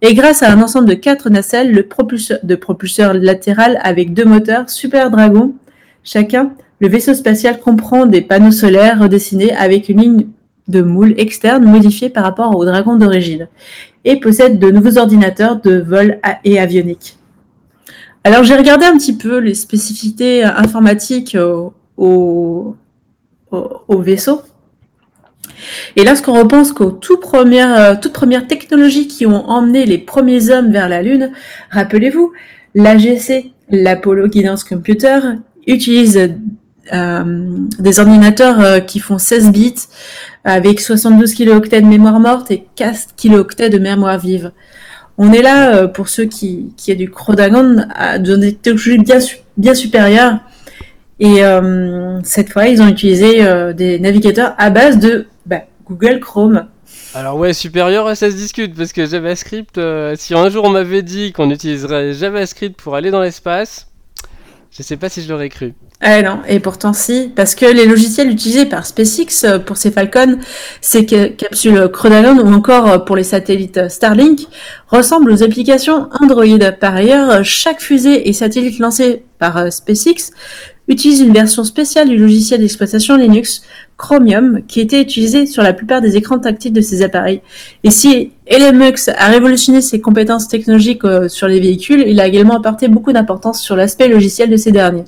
Et 0.00 0.14
grâce 0.14 0.42
à 0.42 0.50
un 0.50 0.60
ensemble 0.60 0.88
de 0.88 0.94
quatre 0.94 1.30
nacelles 1.30 1.70
le 1.70 1.84
propulseur, 1.84 2.40
de 2.42 2.54
propulseur 2.56 3.14
latéral 3.14 3.78
avec 3.84 4.12
deux 4.12 4.24
moteurs 4.24 4.68
Super 4.68 5.10
Dragon, 5.10 5.54
chacun 6.02 6.52
Le 6.80 6.88
vaisseau 6.88 7.14
spatial 7.14 7.60
comprend 7.60 8.06
des 8.06 8.22
panneaux 8.22 8.50
solaires 8.50 9.00
redessinés 9.00 9.54
avec 9.54 9.88
une 9.88 10.00
ligne 10.00 10.26
de 10.68 10.82
moule 10.82 11.14
externe 11.18 11.64
modifiée 11.64 12.08
par 12.08 12.24
rapport 12.24 12.56
au 12.56 12.64
Dragon 12.64 12.96
d'origine 12.96 13.48
et 14.04 14.18
possède 14.20 14.58
de 14.58 14.70
nouveaux 14.70 14.98
ordinateurs 14.98 15.60
de 15.60 15.78
vol 15.80 16.18
et 16.44 16.58
avionique. 16.58 17.16
Alors 18.24 18.44
j'ai 18.44 18.56
regardé 18.56 18.84
un 18.84 18.96
petit 18.96 19.16
peu 19.16 19.38
les 19.38 19.54
spécificités 19.54 20.44
euh, 20.44 20.50
informatiques 20.56 21.34
euh, 21.34 21.68
au, 21.96 22.76
au, 23.50 23.68
au 23.88 23.98
vaisseau. 23.98 24.42
Et 25.96 26.04
lorsqu'on 26.04 26.34
repense 26.34 26.72
qu'aux 26.72 26.90
tout 26.90 27.18
premières, 27.18 27.74
euh, 27.76 27.94
toutes 28.00 28.12
premières 28.12 28.46
technologies 28.46 29.08
qui 29.08 29.26
ont 29.26 29.48
emmené 29.48 29.86
les 29.86 29.98
premiers 29.98 30.50
hommes 30.50 30.70
vers 30.70 30.88
la 30.88 31.02
Lune, 31.02 31.32
rappelez-vous, 31.70 32.32
l'AGC, 32.74 33.52
l'Apollo 33.70 34.28
Guidance 34.28 34.64
Computer, 34.64 35.18
utilise 35.66 36.34
des 36.90 38.00
ordinateurs 38.00 38.60
euh, 38.60 38.80
qui 38.80 38.98
font 38.98 39.18
16 39.18 39.52
bits 39.52 39.74
avec 40.44 40.80
72 40.80 41.34
kilooctets 41.34 41.80
de 41.80 41.86
mémoire 41.86 42.18
morte 42.18 42.50
et 42.50 42.66
4 42.76 43.14
kilooctets 43.16 43.70
de 43.70 43.78
mémoire 43.78 44.18
vive. 44.18 44.52
On 45.18 45.32
est 45.32 45.42
là, 45.42 45.76
euh, 45.76 45.88
pour 45.88 46.08
ceux 46.08 46.24
qui, 46.24 46.72
qui 46.76 46.90
est 46.90 46.96
du 46.96 47.10
Crodagon, 47.10 47.84
à 47.94 48.18
des 48.18 48.54
technologies 48.54 48.98
bien, 48.98 49.18
bien 49.56 49.74
supérieures. 49.74 50.38
Et 51.20 51.44
euh, 51.44 52.18
cette 52.24 52.50
fois, 52.50 52.66
ils 52.66 52.82
ont 52.82 52.88
utilisé 52.88 53.44
euh, 53.44 53.72
des 53.72 54.00
navigateurs 54.00 54.54
à 54.58 54.70
base 54.70 54.98
de 54.98 55.26
bah, 55.46 55.62
Google 55.88 56.18
Chrome. 56.18 56.66
Alors 57.14 57.36
ouais, 57.36 57.52
supérieur, 57.52 58.16
ça 58.16 58.30
se 58.30 58.34
discute 58.36 58.74
parce 58.74 58.92
que 58.92 59.06
JavaScript, 59.06 59.78
euh, 59.78 60.14
si 60.16 60.34
un 60.34 60.48
jour 60.48 60.64
on 60.64 60.70
m'avait 60.70 61.02
dit 61.02 61.32
qu'on 61.32 61.50
utiliserait 61.50 62.14
JavaScript 62.14 62.80
pour 62.80 62.96
aller 62.96 63.10
dans 63.10 63.20
l'espace, 63.20 63.91
je 64.76 64.82
sais 64.82 64.96
pas 64.96 65.08
si 65.08 65.22
je 65.22 65.28
l'aurais 65.28 65.50
cru. 65.50 65.74
Ah 66.00 66.20
non, 66.22 66.40
et 66.48 66.58
pourtant 66.58 66.92
si, 66.92 67.30
parce 67.36 67.54
que 67.54 67.66
les 67.66 67.86
logiciels 67.86 68.28
utilisés 68.28 68.66
par 68.66 68.86
SpaceX 68.86 69.44
euh, 69.44 69.58
pour 69.60 69.76
ces 69.76 69.92
Falcon, 69.92 70.38
ces 70.80 71.06
ca- 71.06 71.28
capsules 71.28 71.88
Crodagon 71.92 72.38
ou 72.40 72.52
encore 72.52 72.88
euh, 72.88 72.98
pour 72.98 73.14
les 73.14 73.22
satellites 73.22 73.76
euh, 73.76 73.88
Starlink, 73.88 74.40
ressemblent 74.88 75.30
aux 75.30 75.42
applications 75.44 76.08
Android. 76.20 76.72
Par 76.80 76.96
ailleurs, 76.96 77.44
chaque 77.44 77.80
fusée 77.80 78.28
et 78.28 78.32
satellite 78.32 78.80
lancé 78.80 79.22
par 79.38 79.72
SpaceX 79.72 80.32
utilise 80.88 81.20
une 81.20 81.32
version 81.32 81.64
spéciale 81.64 82.08
du 82.08 82.16
logiciel 82.16 82.60
d'exploitation 82.60 83.16
Linux 83.16 83.62
Chromium 83.96 84.62
qui 84.66 84.80
était 84.80 85.00
utilisé 85.00 85.46
sur 85.46 85.62
la 85.62 85.72
plupart 85.72 86.00
des 86.00 86.16
écrans 86.16 86.38
tactiles 86.38 86.72
de 86.72 86.80
ces 86.80 87.02
appareils. 87.02 87.40
Et 87.84 87.90
si 87.90 88.32
LMX 88.50 89.10
a 89.16 89.26
révolutionné 89.28 89.80
ses 89.80 90.00
compétences 90.00 90.48
technologiques 90.48 91.04
euh, 91.04 91.28
sur 91.28 91.46
les 91.46 91.60
véhicules, 91.60 92.04
il 92.06 92.20
a 92.20 92.26
également 92.26 92.56
apporté 92.56 92.88
beaucoup 92.88 93.12
d'importance 93.12 93.60
sur 93.60 93.76
l'aspect 93.76 94.08
logiciel 94.08 94.50
de 94.50 94.56
ces 94.56 94.72
derniers. 94.72 95.04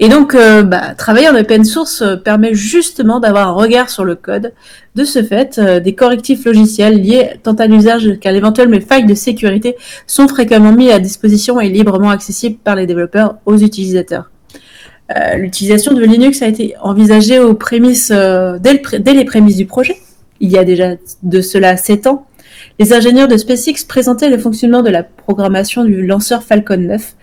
Et 0.00 0.08
donc, 0.08 0.34
euh, 0.34 0.64
bah, 0.64 0.94
travailler 0.96 1.28
en 1.28 1.36
open 1.36 1.64
source 1.64 2.02
euh, 2.02 2.16
permet 2.16 2.54
justement 2.54 3.20
d'avoir 3.20 3.48
un 3.48 3.52
regard 3.52 3.88
sur 3.88 4.04
le 4.04 4.16
code. 4.16 4.52
De 4.96 5.04
ce 5.04 5.22
fait, 5.22 5.60
des 5.60 5.94
correctifs 5.94 6.44
logiciels 6.44 7.00
liés 7.00 7.30
tant 7.42 7.54
à 7.54 7.66
l'usage 7.66 8.18
qu'à 8.20 8.32
l'éventuelle 8.32 8.82
failles 8.82 9.06
de 9.06 9.14
sécurité 9.14 9.76
sont 10.06 10.26
fréquemment 10.26 10.72
mis 10.72 10.90
à 10.90 10.98
disposition 10.98 11.60
et 11.60 11.68
librement 11.68 12.10
accessibles 12.10 12.58
par 12.62 12.74
les 12.74 12.86
développeurs 12.86 13.36
aux 13.46 13.56
utilisateurs. 13.56 14.32
Euh, 15.10 15.36
L'utilisation 15.36 15.92
de 15.92 16.02
Linux 16.04 16.42
a 16.42 16.48
été 16.48 16.74
envisagée 16.80 17.38
aux 17.38 17.54
prémices, 17.54 18.12
euh, 18.14 18.58
dès, 18.58 18.80
les 19.14 19.24
prémices 19.24 19.56
du 19.56 19.66
projet, 19.66 19.96
il 20.40 20.50
y 20.50 20.58
a 20.58 20.64
déjà 20.64 20.94
de 21.22 21.40
cela 21.40 21.76
7 21.76 22.06
ans. 22.06 22.26
Les 22.78 22.92
ingénieurs 22.92 23.28
de 23.28 23.36
SpaceX 23.36 23.84
présentaient 23.86 24.30
le 24.30 24.38
fonctionnement 24.38 24.82
de 24.82 24.90
la 24.90 25.02
programmation 25.02 25.84
du 25.84 26.06
lanceur 26.06 26.42
Falcon 26.42 26.76
9. 26.76 27.14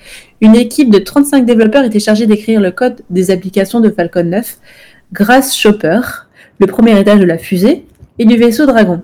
Une 0.42 0.56
équipe 0.56 0.90
de 0.90 1.00
35 1.00 1.46
développeurs 1.46 1.84
était 1.84 2.00
chargée 2.00 2.28
d'écrire 2.28 2.62
le 2.62 2.72
code 2.72 3.02
des 3.10 3.32
applications 3.32 3.80
de 3.80 3.90
Falcon 3.90 4.24
9 4.24 4.58
grâce 5.14 5.56
Chopper, 5.56 6.02
le 6.60 6.68
premier 6.68 7.00
étage 7.00 7.20
de 7.20 7.26
la 7.26 7.38
fusée, 7.38 7.86
et 8.20 8.26
du 8.26 8.38
vaisseau 8.38 8.66
Dragon. 8.66 9.02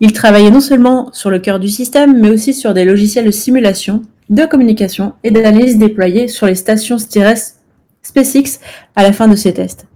Ils 0.00 0.12
travaillaient 0.12 0.50
non 0.50 0.60
seulement 0.60 1.10
sur 1.12 1.30
le 1.30 1.38
cœur 1.38 1.58
du 1.58 1.68
système, 1.68 2.20
mais 2.20 2.30
aussi 2.30 2.54
sur 2.54 2.74
des 2.74 2.84
logiciels 2.84 3.24
de 3.24 3.30
simulation, 3.30 4.02
de 4.30 4.44
communication 4.44 5.14
et 5.24 5.30
d'analyse 5.30 5.78
déployés 5.78 6.28
sur 6.28 6.46
les 6.46 6.54
stations 6.54 6.96
terrestres 6.96 7.54
SpaceX 8.02 8.60
à 8.96 9.02
la 9.02 9.12
fin 9.12 9.28
de 9.28 9.36
ces 9.36 9.54
tests. 9.54 9.86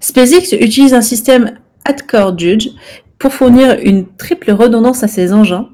SpaceX 0.00 0.56
utilise 0.60 0.94
un 0.94 1.02
système 1.02 1.58
Adcore 1.84 2.38
Judge 2.38 2.68
pour 3.18 3.32
fournir 3.32 3.78
une 3.82 4.06
triple 4.16 4.52
redondance 4.52 5.02
à 5.02 5.08
ses 5.08 5.32
engins. 5.32 5.68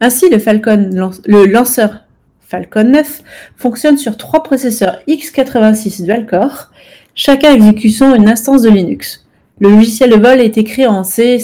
Ainsi, 0.00 0.26
le, 0.28 1.46
lanceur 1.46 2.00
Falcon 2.40 2.84
9 2.84 3.22
fonctionne 3.56 3.96
sur 3.96 4.16
trois 4.16 4.42
processeurs 4.42 4.98
x86 5.08 6.02
dual-core, 6.04 6.70
chacun 7.14 7.54
exécutant 7.54 8.14
une 8.14 8.28
instance 8.28 8.62
de 8.62 8.70
Linux. 8.70 9.24
Le 9.60 9.70
logiciel 9.70 10.10
de 10.10 10.16
vol 10.16 10.40
est 10.40 10.58
écrit 10.58 10.86
en 10.86 11.04
C++ 11.04 11.38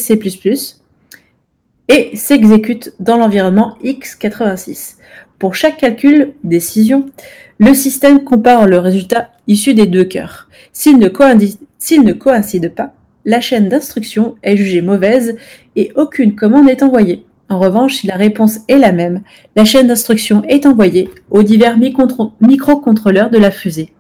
et 1.88 2.16
s'exécute 2.16 2.92
dans 2.98 3.16
l'environnement 3.16 3.76
x86. 3.84 4.96
Pour 5.38 5.54
chaque 5.54 5.76
calcul, 5.76 6.32
décision, 6.44 7.10
le 7.58 7.74
système 7.74 8.24
compare 8.24 8.66
le 8.66 8.78
résultat 8.78 9.30
issu 9.46 9.74
des 9.74 9.86
deux 9.86 10.04
cœurs. 10.04 10.48
S'il 10.72 10.98
ne, 10.98 11.08
coïncide- 11.08 12.74
pas, 12.74 12.92
la 13.24 13.40
chaîne 13.40 13.68
d'instruction 13.68 14.36
est 14.42 14.56
jugée 14.56 14.82
mauvaise 14.82 15.36
et 15.74 15.92
aucune 15.96 16.34
commande 16.34 16.66
n'est 16.66 16.82
envoyée. 16.82 17.24
En 17.48 17.58
revanche, 17.58 17.94
si 17.94 18.06
la 18.06 18.16
réponse 18.16 18.58
est 18.68 18.78
la 18.78 18.92
même, 18.92 19.22
la 19.54 19.64
chaîne 19.64 19.86
d'instruction 19.86 20.42
est 20.48 20.66
envoyée 20.66 21.10
aux 21.30 21.42
divers 21.42 21.78
micro- 21.78 22.32
microcontrôleurs 22.40 23.30
de 23.30 23.38
la 23.38 23.50
fusée. 23.50 23.92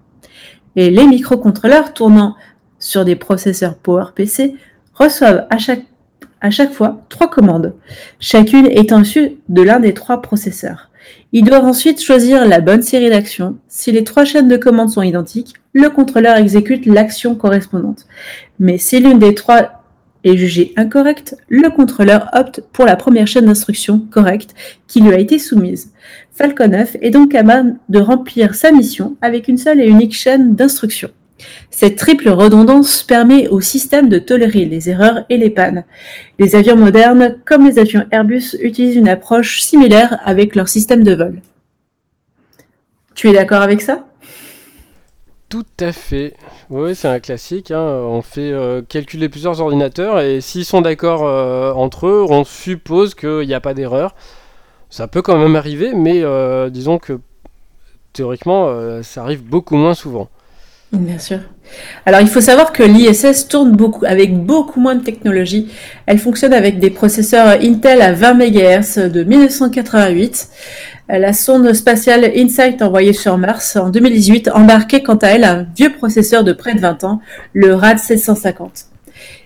Et 0.74 0.90
les 0.90 1.06
microcontrôleurs 1.06 1.94
tournant 1.94 2.34
sur 2.78 3.04
des 3.04 3.16
processeurs 3.16 3.76
PowerPC 3.76 4.54
reçoivent 4.94 5.46
à 5.50 5.58
chaque 5.58 6.72
fois 6.72 7.04
trois 7.08 7.30
commandes, 7.30 7.74
chacune 8.20 8.66
étant 8.66 9.00
issue 9.02 9.38
de 9.48 9.62
l'un 9.62 9.80
des 9.80 9.94
trois 9.94 10.20
processeurs. 10.20 10.90
Ils 11.38 11.44
doivent 11.44 11.66
ensuite 11.66 12.02
choisir 12.02 12.48
la 12.48 12.60
bonne 12.60 12.80
série 12.80 13.10
d'actions. 13.10 13.58
Si 13.68 13.92
les 13.92 14.04
trois 14.04 14.24
chaînes 14.24 14.48
de 14.48 14.56
commandes 14.56 14.88
sont 14.88 15.02
identiques, 15.02 15.52
le 15.74 15.90
contrôleur 15.90 16.38
exécute 16.38 16.86
l'action 16.86 17.34
correspondante. 17.34 18.06
Mais 18.58 18.78
si 18.78 19.00
l'une 19.00 19.18
des 19.18 19.34
trois 19.34 19.84
est 20.24 20.38
jugée 20.38 20.72
incorrecte, 20.78 21.36
le 21.50 21.68
contrôleur 21.68 22.30
opte 22.32 22.62
pour 22.72 22.86
la 22.86 22.96
première 22.96 23.26
chaîne 23.26 23.44
d'instruction 23.44 23.98
correcte 23.98 24.54
qui 24.86 25.02
lui 25.02 25.12
a 25.12 25.18
été 25.18 25.38
soumise. 25.38 25.92
Falcon 26.32 26.68
9 26.68 26.96
est 27.02 27.10
donc 27.10 27.32
capable 27.32 27.76
de 27.90 27.98
remplir 27.98 28.54
sa 28.54 28.72
mission 28.72 29.18
avec 29.20 29.46
une 29.46 29.58
seule 29.58 29.82
et 29.82 29.86
unique 29.86 30.14
chaîne 30.14 30.54
d'instruction. 30.54 31.10
Cette 31.70 31.96
triple 31.96 32.30
redondance 32.30 33.02
permet 33.02 33.48
au 33.48 33.60
système 33.60 34.08
de 34.08 34.18
tolérer 34.18 34.64
les 34.64 34.88
erreurs 34.88 35.24
et 35.28 35.36
les 35.36 35.50
pannes. 35.50 35.84
Les 36.38 36.56
avions 36.56 36.76
modernes, 36.76 37.36
comme 37.44 37.66
les 37.66 37.78
avions 37.78 38.06
Airbus, 38.10 38.56
utilisent 38.60 38.96
une 38.96 39.08
approche 39.08 39.60
similaire 39.60 40.18
avec 40.24 40.54
leur 40.54 40.68
système 40.68 41.04
de 41.04 41.14
vol. 41.14 41.40
Tu 43.14 43.28
es 43.28 43.32
d'accord 43.32 43.62
avec 43.62 43.82
ça? 43.82 44.06
Tout 45.48 45.64
à 45.78 45.92
fait. 45.92 46.34
Oui, 46.70 46.94
c'est 46.94 47.08
un 47.08 47.20
classique. 47.20 47.70
hein. 47.70 47.80
On 47.80 48.20
fait 48.20 48.50
euh, 48.52 48.82
calculer 48.82 49.28
plusieurs 49.28 49.60
ordinateurs 49.60 50.20
et 50.20 50.40
s'ils 50.40 50.64
sont 50.64 50.80
d'accord 50.80 51.24
euh, 51.24 51.72
entre 51.72 52.08
eux, 52.08 52.26
on 52.28 52.44
suppose 52.44 53.14
qu'il 53.14 53.46
n'y 53.46 53.54
a 53.54 53.60
pas 53.60 53.74
d'erreur. 53.74 54.14
Ça 54.90 55.06
peut 55.06 55.22
quand 55.22 55.38
même 55.38 55.56
arriver, 55.56 55.92
mais 55.94 56.22
euh, 56.22 56.68
disons 56.68 56.98
que 56.98 57.20
théoriquement, 58.12 59.02
ça 59.02 59.22
arrive 59.22 59.44
beaucoup 59.44 59.76
moins 59.76 59.94
souvent. 59.94 60.28
Bien 60.96 61.18
sûr. 61.18 61.40
Alors, 62.06 62.20
il 62.20 62.28
faut 62.28 62.40
savoir 62.40 62.72
que 62.72 62.82
l'ISS 62.82 63.48
tourne 63.48 63.72
beaucoup, 63.72 64.04
avec 64.06 64.36
beaucoup 64.36 64.80
moins 64.80 64.94
de 64.94 65.02
technologie. 65.02 65.68
Elle 66.06 66.18
fonctionne 66.18 66.52
avec 66.52 66.78
des 66.78 66.90
processeurs 66.90 67.58
Intel 67.60 68.00
à 68.02 68.12
20 68.12 68.34
MHz 68.34 69.10
de 69.10 69.24
1988. 69.24 70.48
La 71.08 71.32
sonde 71.32 71.72
spatiale 71.72 72.32
InSight 72.36 72.82
envoyée 72.82 73.12
sur 73.12 73.36
Mars 73.38 73.76
en 73.76 73.90
2018 73.90 74.50
embarquait 74.52 75.02
quant 75.02 75.16
à 75.16 75.28
elle 75.28 75.44
un 75.44 75.66
vieux 75.76 75.92
processeur 75.92 76.42
de 76.42 76.52
près 76.52 76.74
de 76.74 76.80
20 76.80 77.04
ans, 77.04 77.20
le 77.52 77.74
RAD 77.74 77.98
750. 77.98 78.86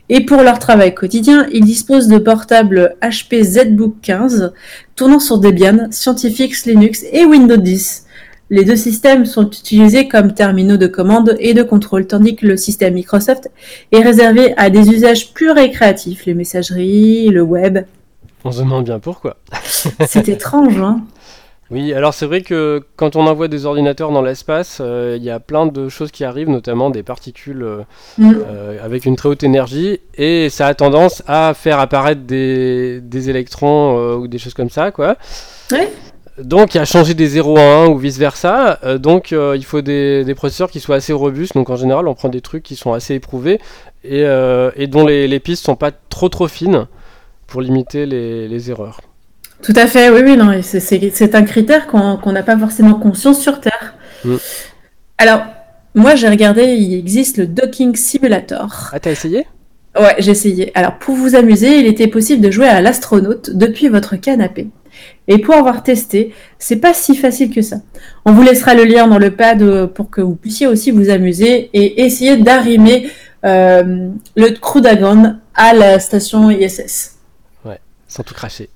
Et 0.08 0.24
pour 0.24 0.42
leur 0.42 0.58
travail 0.58 0.94
quotidien, 0.94 1.46
ils 1.52 1.64
disposent 1.64 2.08
de 2.08 2.18
portables 2.18 2.96
HP 3.02 3.42
ZBook 3.44 3.94
15 4.02 4.52
tournant 4.96 5.20
sur 5.20 5.38
Debian, 5.38 5.88
Scientific 5.90 6.64
Linux 6.64 7.04
et 7.12 7.24
Windows 7.24 7.56
10. 7.56 8.06
Les 8.52 8.64
deux 8.64 8.76
systèmes 8.76 9.26
sont 9.26 9.48
utilisés 9.48 10.08
comme 10.08 10.34
terminaux 10.34 10.76
de 10.76 10.88
commande 10.88 11.36
et 11.38 11.54
de 11.54 11.62
contrôle, 11.62 12.06
tandis 12.08 12.34
que 12.34 12.46
le 12.46 12.56
système 12.56 12.94
Microsoft 12.94 13.48
est 13.92 14.02
réservé 14.02 14.54
à 14.56 14.70
des 14.70 14.88
usages 14.90 15.32
plus 15.32 15.50
récréatifs, 15.52 16.26
les 16.26 16.34
messageries, 16.34 17.28
le 17.28 17.42
web. 17.42 17.78
On 18.44 18.50
se 18.50 18.60
demande 18.62 18.84
bien 18.84 18.98
pourquoi. 18.98 19.36
C'est 20.06 20.28
étrange, 20.28 20.78
hein 20.80 21.02
Oui, 21.70 21.92
alors 21.92 22.12
c'est 22.12 22.26
vrai 22.26 22.40
que 22.40 22.82
quand 22.96 23.14
on 23.14 23.26
envoie 23.28 23.46
des 23.46 23.66
ordinateurs 23.66 24.10
dans 24.10 24.22
l'espace, 24.22 24.78
euh, 24.80 25.14
il 25.16 25.22
y 25.22 25.30
a 25.30 25.38
plein 25.38 25.66
de 25.66 25.88
choses 25.88 26.10
qui 26.10 26.24
arrivent, 26.24 26.48
notamment 26.48 26.90
des 26.90 27.04
particules 27.04 27.62
euh, 27.62 27.82
Mm. 28.18 28.32
euh, 28.48 28.84
avec 28.84 29.04
une 29.04 29.14
très 29.14 29.28
haute 29.28 29.44
énergie, 29.44 30.00
et 30.16 30.48
ça 30.48 30.66
a 30.66 30.74
tendance 30.74 31.22
à 31.28 31.52
faire 31.54 31.78
apparaître 31.78 32.22
des, 32.22 33.00
des 33.00 33.30
électrons 33.30 34.16
ou 34.16 34.26
des 34.26 34.38
choses 34.38 34.54
comme 34.54 34.70
ça, 34.70 34.90
quoi. 34.90 35.16
Ouais. 35.70 35.92
Donc, 36.44 36.76
à 36.76 36.84
changer 36.84 37.14
des 37.14 37.26
0 37.26 37.56
à 37.58 37.62
1 37.84 37.86
ou 37.88 37.98
vice 37.98 38.18
versa. 38.18 38.78
Euh, 38.84 38.98
donc, 38.98 39.32
euh, 39.32 39.54
il 39.56 39.64
faut 39.64 39.80
des, 39.82 40.24
des 40.24 40.34
processeurs 40.34 40.70
qui 40.70 40.80
soient 40.80 40.96
assez 40.96 41.12
robustes. 41.12 41.54
Donc, 41.54 41.70
en 41.70 41.76
général, 41.76 42.08
on 42.08 42.14
prend 42.14 42.28
des 42.28 42.40
trucs 42.40 42.62
qui 42.62 42.76
sont 42.76 42.92
assez 42.92 43.14
éprouvés 43.14 43.60
et, 44.04 44.24
euh, 44.24 44.70
et 44.76 44.86
dont 44.86 45.06
les, 45.06 45.28
les 45.28 45.40
pistes 45.40 45.64
sont 45.64 45.76
pas 45.76 45.90
trop 46.08 46.28
trop 46.28 46.48
fines 46.48 46.86
pour 47.46 47.60
limiter 47.60 48.06
les, 48.06 48.48
les 48.48 48.70
erreurs. 48.70 49.00
Tout 49.62 49.74
à 49.76 49.86
fait, 49.86 50.08
oui, 50.10 50.20
oui, 50.24 50.36
non, 50.36 50.58
c'est- 50.62 51.34
un 51.34 51.42
critère 51.42 51.86
qu'on 51.86 52.16
qu'on 52.16 52.32
n'a 52.32 52.42
pas 52.42 52.56
forcément 52.56 52.94
conscience 52.94 53.40
sur 53.40 53.60
Terre. 53.60 53.94
Mm. 54.24 54.36
Alors, 55.18 55.42
moi 55.94 56.14
j'ai 56.14 56.28
regardé, 56.28 56.62
il 56.64 56.94
existe 56.94 57.36
le 57.36 57.46
Docking 57.46 57.94
Simulator. 57.94 58.88
Ah, 58.92 59.00
t'as 59.00 59.10
essayé? 59.10 59.46
Ouais, 59.98 60.14
j'ai 60.18 60.30
essayé. 60.30 60.70
Alors, 60.74 60.98
pour 60.98 61.14
vous 61.14 61.34
amuser, 61.34 61.78
il 61.78 61.86
était 61.86 62.06
possible 62.06 62.40
de 62.40 62.50
jouer 62.50 62.68
à 62.68 62.80
l'astronaute 62.80 63.50
depuis 63.52 63.88
votre 63.88 64.16
canapé. 64.16 64.68
Et 65.28 65.38
pour 65.38 65.54
avoir 65.54 65.82
testé, 65.82 66.34
c'est 66.58 66.76
pas 66.76 66.94
si 66.94 67.16
facile 67.16 67.54
que 67.54 67.62
ça. 67.62 67.76
On 68.24 68.32
vous 68.32 68.42
laissera 68.42 68.74
le 68.74 68.84
lien 68.84 69.06
dans 69.06 69.18
le 69.18 69.30
pad 69.30 69.62
euh, 69.62 69.86
pour 69.86 70.10
que 70.10 70.20
vous 70.20 70.34
puissiez 70.34 70.66
aussi 70.66 70.90
vous 70.90 71.10
amuser 71.10 71.70
et 71.72 72.02
essayer 72.02 72.36
d'arrimer 72.36 73.10
euh, 73.44 74.08
le 74.36 74.50
Crew 74.58 74.80
Dragon 74.80 75.36
à 75.54 75.72
la 75.74 75.98
station 76.00 76.50
ISS. 76.50 77.16
Sans 78.08 78.24
tout 78.24 78.34
cracher. 78.34 78.68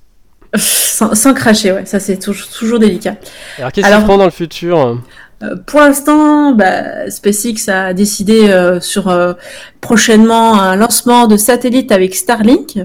Sans, 0.56 1.16
sans 1.16 1.34
cracher, 1.34 1.72
ouais, 1.72 1.87
ça 1.87 1.98
c'est 1.98 2.18
toujours, 2.18 2.48
toujours 2.48 2.78
délicat. 2.78 3.16
Alors, 3.58 3.72
qu'est-ce 3.72 3.88
qu'ils 3.88 4.00
feront 4.00 4.18
dans 4.18 4.24
le 4.24 4.30
futur 4.30 5.00
Euh, 5.42 5.56
pour 5.66 5.80
l'instant, 5.80 6.52
bah, 6.52 7.10
SpaceX 7.10 7.68
a 7.68 7.92
décidé 7.92 8.48
euh, 8.48 8.80
sur 8.80 9.08
euh, 9.08 9.34
prochainement 9.80 10.60
un 10.60 10.76
lancement 10.76 11.26
de 11.26 11.37
satellite 11.37 11.90
avec 11.92 12.14
Starlink. 12.14 12.78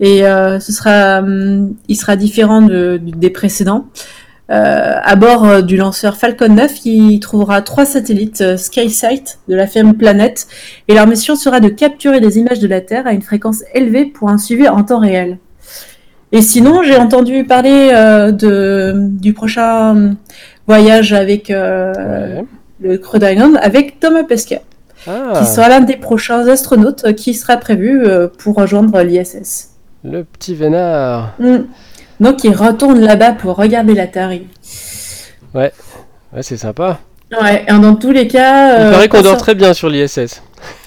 Et 0.00 0.26
euh, 0.26 0.58
ce 0.60 0.72
sera, 0.72 1.18
hum, 1.20 1.74
il 1.88 1.96
sera 1.96 2.16
différent 2.16 2.62
de- 2.62 2.98
des 3.02 3.30
précédents. 3.30 3.86
Euh, 4.50 4.94
à 5.00 5.14
bord 5.14 5.44
euh, 5.44 5.60
du 5.62 5.76
lanceur 5.76 6.16
Falcon 6.16 6.48
9, 6.48 6.84
il 6.84 7.20
trouvera 7.20 7.62
trois 7.62 7.84
satellites 7.84 8.56
SkySight 8.56 9.38
de 9.48 9.54
la 9.54 9.66
firme 9.68 9.94
Planet. 9.94 10.46
Et 10.88 10.94
leur 10.94 11.06
mission 11.06 11.36
sera 11.36 11.60
de 11.60 11.68
capturer 11.68 12.20
des 12.20 12.38
images 12.38 12.58
de 12.58 12.66
la 12.66 12.80
Terre 12.80 13.06
à 13.06 13.12
une 13.12 13.22
fréquence 13.22 13.62
élevée 13.74 14.06
pour 14.06 14.28
un 14.28 14.38
suivi 14.38 14.66
en 14.68 14.82
temps 14.82 14.98
réel. 14.98 15.38
Et 16.32 16.42
sinon, 16.42 16.82
j'ai 16.82 16.96
entendu 16.96 17.44
parler 17.44 17.90
euh, 17.92 18.32
de, 18.32 18.94
du 18.96 19.32
prochain 19.34 19.90
hum, 19.90 20.16
voyage 20.66 21.12
avec 21.12 21.50
euh, 21.50 21.92
Ouais. 21.92 22.44
le 22.80 22.98
Crew 22.98 23.18
Dragon 23.18 23.54
avec 23.60 24.00
Thomas 24.00 24.24
Pesquet, 24.24 24.62
Ah, 25.06 25.32
qui 25.38 25.44
sera 25.46 25.68
l'un 25.68 25.80
des 25.80 25.96
prochains 25.96 26.46
astronautes 26.48 27.12
qui 27.14 27.34
sera 27.34 27.56
prévu 27.58 28.02
euh, 28.04 28.26
pour 28.38 28.54
rejoindre 28.56 29.00
l'ISS. 29.02 29.68
Le 30.04 30.24
petit 30.24 30.54
vénard. 30.54 31.32
Mm. 31.38 31.58
Donc 32.20 32.44
il 32.44 32.54
retourne 32.54 33.00
là-bas 33.00 33.32
pour 33.32 33.56
regarder 33.56 33.94
la 33.94 34.06
Terre. 34.06 34.32
Il- 34.32 34.46
Ouais, 35.54 35.72
c'est 36.42 36.56
sympa. 36.56 36.98
Ouais, 37.40 37.64
et 37.68 37.72
dans 37.72 37.94
tous 37.94 38.10
les 38.12 38.26
cas, 38.28 38.76
Il 38.78 38.82
euh, 38.86 38.90
paraît 38.92 39.08
qu'on 39.08 39.22
dort 39.22 39.36
très 39.36 39.54
bien 39.54 39.72
sur 39.72 39.88
l'ISS. 39.88 40.42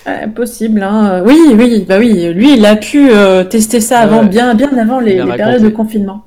Ouais, 0.06 0.28
possible. 0.34 0.84
Hein. 0.84 1.22
Oui, 1.26 1.38
oui, 1.54 1.86
bah 1.88 1.98
oui. 2.00 2.34
Lui, 2.34 2.56
il 2.58 2.66
a 2.66 2.76
pu 2.76 3.10
euh, 3.12 3.44
tester 3.44 3.80
ça 3.82 3.98
Ouais, 4.00 4.04
avant, 4.04 4.22
ouais. 4.24 4.28
bien, 4.30 4.54
bien 4.54 4.78
avant 4.78 5.00
les, 5.00 5.16
périodes 5.24 5.64
de 5.64 5.70
confinement. 5.70 6.26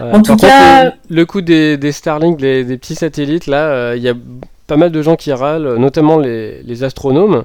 En 0.00 0.22
tout 0.22 0.36
Par 0.36 0.48
cas- 0.48 0.84
contre, 0.84 0.96
le, 1.10 1.16
le 1.16 1.26
coup 1.26 1.40
des, 1.40 1.76
des 1.76 1.92
Starlink, 1.92 2.38
des, 2.38 2.64
des 2.64 2.76
petits 2.78 2.94
satellites, 2.96 3.46
là, 3.46 3.66
euh, 3.68 3.94
il 3.96 4.02
y 4.02 4.08
a 4.08 4.14
pas 4.66 4.76
mal 4.76 4.90
de 4.90 5.02
gens 5.02 5.14
qui 5.16 5.32
râlent, 5.32 5.74
notamment 5.76 6.18
les, 6.18 6.62
les 6.62 6.82
astronomes, 6.84 7.44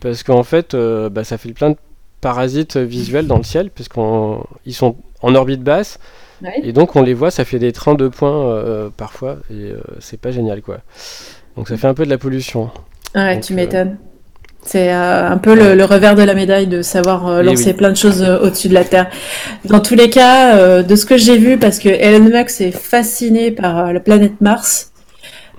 parce 0.00 0.22
qu'en 0.22 0.42
fait, 0.42 0.74
euh, 0.74 1.08
bah, 1.08 1.24
ça 1.24 1.38
fait 1.38 1.52
plein 1.52 1.70
de 1.70 1.76
parasites 2.22 2.78
visuels 2.78 3.26
dans 3.26 3.36
le 3.36 3.42
ciel, 3.44 3.68
puisqu'ils 3.70 4.74
sont 4.74 4.96
en 5.20 5.34
orbite 5.34 5.62
basse, 5.62 5.98
Ouais. 6.42 6.60
et 6.64 6.72
donc 6.72 6.96
on 6.96 7.02
les 7.02 7.14
voit, 7.14 7.30
ça 7.30 7.44
fait 7.44 7.60
des 7.60 7.70
trains 7.70 7.94
de 7.94 8.08
points 8.08 8.48
euh, 8.48 8.88
parfois, 8.96 9.36
et 9.50 9.70
euh, 9.70 9.76
c'est 10.00 10.18
pas 10.20 10.32
génial, 10.32 10.60
quoi. 10.62 10.78
Donc 11.56 11.68
ça 11.68 11.76
fait 11.76 11.86
un 11.86 11.94
peu 11.94 12.04
de 12.04 12.10
la 12.10 12.18
pollution. 12.18 12.70
Ouais, 13.14 13.34
Donc, 13.34 13.44
tu 13.44 13.52
euh, 13.52 13.56
m'étonnes. 13.56 13.96
C'est 14.64 14.92
euh, 14.92 15.28
un 15.28 15.38
peu 15.38 15.54
le, 15.54 15.74
le 15.74 15.84
revers 15.84 16.14
de 16.16 16.22
la 16.22 16.34
médaille 16.34 16.66
de 16.68 16.82
savoir 16.82 17.28
euh, 17.28 17.40
Oui, 17.40 17.46
lancer 17.46 17.66
oui. 17.66 17.72
plein 17.74 17.90
de 17.90 17.96
choses 17.96 18.22
euh, 18.22 18.40
au-dessus 18.40 18.68
de 18.68 18.74
la 18.74 18.84
Terre. 18.84 19.08
Dans 19.66 19.78
tous 19.80 19.94
les 19.94 20.08
cas, 20.10 20.82
de 20.82 20.96
ce 20.96 21.04
que 21.06 21.16
j'ai 21.16 21.36
vu, 21.38 21.58
parce 21.58 21.78
que 21.78 21.88
Elon 21.88 22.24
Musk 22.24 22.60
est 22.60 22.70
fasciné 22.72 23.50
par 23.52 23.92
la 23.92 24.00
planète 24.00 24.40
Mars, 24.40 24.92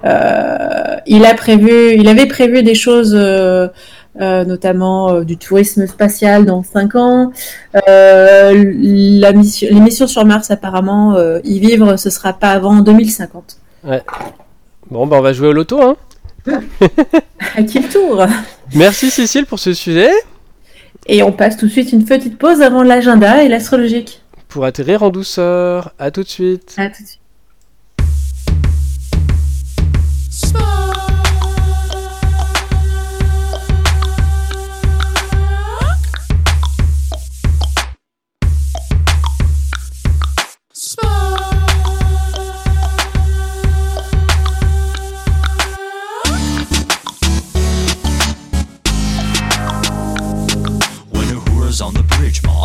il 0.03 1.25
a 1.25 1.33
prévu, 1.35 1.95
il 1.95 2.07
avait 2.09 2.25
prévu 2.27 2.61
des 2.63 2.75
choses, 2.75 3.17
notamment 4.19 5.11
euh, 5.11 5.23
du 5.23 5.37
tourisme 5.37 5.87
spatial 5.87 6.45
dans 6.45 6.63
5 6.63 6.95
ans. 6.95 7.31
Euh, 7.87 8.73
la 8.75 9.33
mission, 9.33 9.67
les 9.71 9.79
missions 9.79 10.07
sur 10.07 10.25
Mars, 10.25 10.51
apparemment, 10.51 11.15
euh, 11.15 11.39
y 11.43 11.59
vivre, 11.59 11.97
ce 11.97 12.09
sera 12.09 12.33
pas 12.33 12.51
avant 12.51 12.79
2050. 12.79 13.57
Bon, 14.91 15.07
bah 15.07 15.17
on 15.17 15.21
va 15.21 15.33
jouer 15.33 15.47
au 15.47 15.53
loto, 15.53 15.81
hein. 15.81 15.95
À 17.55 17.63
qui 17.63 17.79
le 17.79 17.87
tour 17.87 18.25
Merci 18.75 19.09
Cécile 19.09 19.45
pour 19.45 19.59
ce 19.59 19.73
sujet. 19.73 20.11
Et 21.07 21.23
on 21.23 21.31
passe 21.31 21.57
tout 21.57 21.67
de 21.67 21.71
suite 21.71 21.91
une 21.91 22.05
petite 22.05 22.37
pause 22.37 22.61
avant 22.61 22.83
l'agenda 22.83 23.43
et 23.43 23.49
l'astrologique. 23.49 24.21
Pour 24.47 24.65
atterrir 24.65 25.03
en 25.03 25.09
douceur, 25.09 25.93
à 25.99 26.11
tout 26.11 26.23
de 26.23 26.29
suite. 26.29 26.75
À 26.77 26.89
tout 26.89 27.01
de 27.01 27.07
suite. 27.07 27.19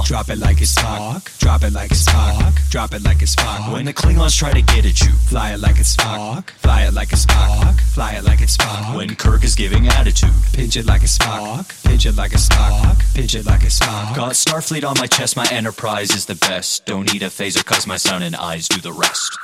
Drop 0.08 0.30
it 0.30 0.38
like 0.38 0.62
it's 0.62 0.74
Spock. 0.74 1.38
Drop 1.38 1.62
it 1.62 1.74
like 1.74 1.90
it's 1.90 2.08
Spock. 2.08 2.70
Drop 2.70 2.94
it 2.94 3.04
like 3.04 3.20
it's 3.20 3.36
Spock. 3.36 3.70
When 3.70 3.84
the 3.84 3.92
Klingons 3.92 4.38
try 4.38 4.50
to 4.54 4.62
get 4.62 4.86
at 4.86 5.02
you, 5.02 5.12
fly 5.28 5.52
it 5.52 5.60
like 5.60 5.78
it's 5.78 5.94
Spock. 5.94 6.48
Fly 6.48 6.84
it 6.86 6.94
like 6.94 7.12
it's 7.12 7.26
Spock. 7.26 7.78
Fly 7.78 8.12
it 8.14 8.24
like 8.24 8.40
it's 8.40 8.56
Spock. 8.56 8.96
When 8.96 9.14
Kirk 9.16 9.44
is 9.44 9.54
giving 9.54 9.86
attitude, 9.86 10.32
pinch 10.54 10.78
it 10.78 10.86
like 10.86 11.02
it's 11.02 11.18
Spock. 11.18 11.84
Pinch 11.84 12.06
it 12.06 12.16
like 12.16 12.32
it's 12.32 12.48
Spock. 12.48 13.14
Pinch 13.14 13.34
it 13.34 13.44
like 13.44 13.64
it's 13.64 13.80
Spock. 13.80 14.16
Got 14.16 14.32
Starfleet 14.32 14.88
on 14.88 14.96
my 14.98 15.08
chest, 15.08 15.36
my 15.36 15.46
Enterprise 15.50 16.10
is 16.16 16.24
the 16.24 16.36
best. 16.36 16.86
Don't 16.86 17.12
need 17.12 17.22
a 17.22 17.26
phaser 17.26 17.62
cause 17.62 17.86
my 17.86 17.98
sun 17.98 18.22
and 18.22 18.34
eyes 18.34 18.66
do 18.66 18.80
the 18.80 18.92
rest. 18.92 19.38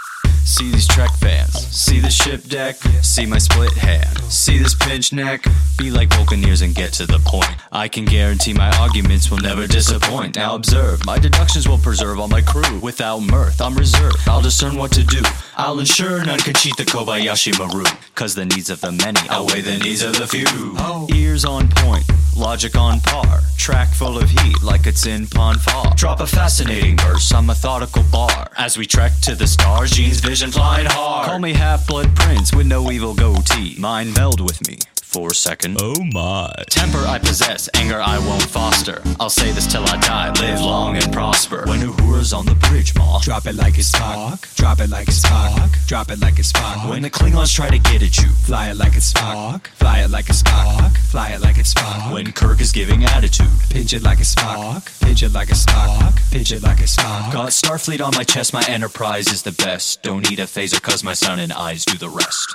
See 0.44 0.70
these 0.70 0.86
Trek 0.86 1.10
fans, 1.16 1.54
see 1.74 2.00
the 2.00 2.10
ship 2.10 2.44
deck, 2.44 2.76
see 3.02 3.24
my 3.24 3.38
split 3.38 3.72
hand, 3.72 4.18
see 4.30 4.58
this 4.58 4.74
pinch 4.74 5.10
neck. 5.12 5.44
Be 5.78 5.90
like 5.90 6.10
Vulcaneers 6.10 6.62
and 6.62 6.74
get 6.74 6.92
to 6.94 7.06
the 7.06 7.18
point. 7.20 7.50
I 7.72 7.88
can 7.88 8.04
guarantee 8.04 8.52
my 8.52 8.70
arguments 8.78 9.30
will 9.30 9.38
never 9.38 9.66
disappoint. 9.66 10.36
Now 10.36 10.54
observe, 10.54 11.04
my 11.06 11.18
deductions 11.18 11.66
will 11.66 11.78
preserve 11.78 12.20
all 12.20 12.28
my 12.28 12.42
crew. 12.42 12.78
Without 12.80 13.20
mirth, 13.20 13.60
I'm 13.60 13.74
reserved. 13.74 14.18
I'll 14.28 14.42
discern 14.42 14.76
what 14.76 14.92
to 14.92 15.02
do. 15.02 15.22
I'll 15.56 15.78
ensure 15.80 16.22
none 16.24 16.38
can 16.40 16.54
cheat 16.54 16.76
the 16.76 16.84
Kobayashi 16.84 17.58
Maru. 17.58 17.84
Cause 18.14 18.34
the 18.34 18.44
needs 18.44 18.68
of 18.68 18.80
the 18.82 18.92
many 18.92 19.20
outweigh 19.30 19.62
the 19.62 19.78
needs 19.78 20.02
of 20.02 20.16
the 20.16 20.26
few. 20.26 20.44
Oh. 20.46 21.08
Ears 21.12 21.44
on 21.44 21.68
point, 21.70 22.04
logic 22.36 22.76
on 22.76 23.00
par. 23.00 23.40
Track 23.56 23.88
full 23.94 24.18
of 24.18 24.28
heat 24.28 24.62
like 24.62 24.86
it's 24.86 25.06
in 25.06 25.26
Pon 25.26 25.56
Far. 25.56 25.94
Drop 25.94 26.20
a 26.20 26.26
fascinating 26.26 26.98
verse, 26.98 27.32
on 27.32 27.46
methodical 27.46 28.02
bar. 28.12 28.50
As 28.58 28.76
we 28.76 28.84
trek 28.86 29.12
to 29.22 29.34
the 29.34 29.46
stars, 29.46 29.90
Gene's 29.90 30.20
vision 30.20 30.33
flying 30.42 30.86
hard. 30.86 31.26
Call 31.26 31.38
me 31.38 31.52
half 31.52 31.86
blood 31.86 32.14
prince 32.16 32.52
with 32.52 32.66
no 32.66 32.90
evil 32.90 33.14
goatee. 33.14 33.76
Mind 33.78 34.14
meld 34.16 34.40
with 34.40 34.66
me. 34.66 34.78
For 35.14 35.28
a 35.28 35.34
second. 35.34 35.76
Oh 35.80 36.02
my. 36.12 36.52
Temper 36.70 36.98
I 37.06 37.20
possess, 37.20 37.68
anger 37.74 38.00
I 38.00 38.18
won't 38.18 38.42
foster. 38.42 39.00
I'll 39.20 39.30
say 39.30 39.52
this 39.52 39.70
till 39.70 39.84
I 39.84 39.96
die, 40.00 40.32
live 40.40 40.60
long 40.60 40.96
and 40.96 41.12
prosper. 41.12 41.62
When 41.68 41.78
Uhura's 41.78 42.32
on 42.32 42.46
the 42.46 42.56
bridge, 42.56 42.96
ma. 42.96 43.20
Drop 43.20 43.46
it 43.46 43.54
like 43.54 43.78
it's 43.78 43.92
Spock. 43.92 44.56
Drop 44.56 44.80
it 44.80 44.90
like 44.90 45.06
it's 45.06 45.20
Spock. 45.20 45.86
Drop 45.86 46.10
it 46.10 46.18
like 46.18 46.40
it's 46.40 46.50
Spock. 46.50 46.90
When 46.90 47.02
the 47.02 47.10
Klingons 47.10 47.54
try 47.54 47.70
to 47.70 47.78
get 47.78 48.02
at 48.02 48.18
you, 48.18 48.28
fly 48.28 48.70
it 48.70 48.76
like 48.76 48.96
it's 48.96 49.12
Spock. 49.12 49.68
Fly 49.68 50.00
it 50.00 50.10
like 50.10 50.28
it's 50.28 50.42
Spock. 50.42 50.96
Fly 50.96 51.28
it 51.28 51.40
like 51.42 51.58
it's 51.58 51.72
Spock. 51.72 52.12
When 52.12 52.32
Kirk 52.32 52.60
is 52.60 52.72
giving 52.72 53.04
attitude, 53.04 53.46
pinch 53.70 53.92
it 53.92 54.02
like 54.02 54.18
it's 54.18 54.34
Spock. 54.34 55.00
Pinch 55.00 55.22
it 55.22 55.32
like 55.32 55.48
it's 55.48 55.64
Spock. 55.64 56.32
Pinch 56.32 56.50
it 56.50 56.64
like 56.64 56.80
it's 56.80 56.96
Spock. 56.96 57.32
Got 57.32 57.50
Starfleet 57.50 58.04
on 58.04 58.16
my 58.16 58.24
chest, 58.24 58.52
my 58.52 58.64
Enterprise 58.66 59.28
is 59.28 59.42
the 59.42 59.52
best. 59.52 60.02
Don't 60.02 60.28
need 60.28 60.40
a 60.40 60.46
phaser 60.46 60.82
cause 60.82 61.04
my 61.04 61.14
sun 61.14 61.38
and 61.38 61.52
eyes 61.52 61.84
do 61.84 61.96
the 61.96 62.08
rest. 62.08 62.52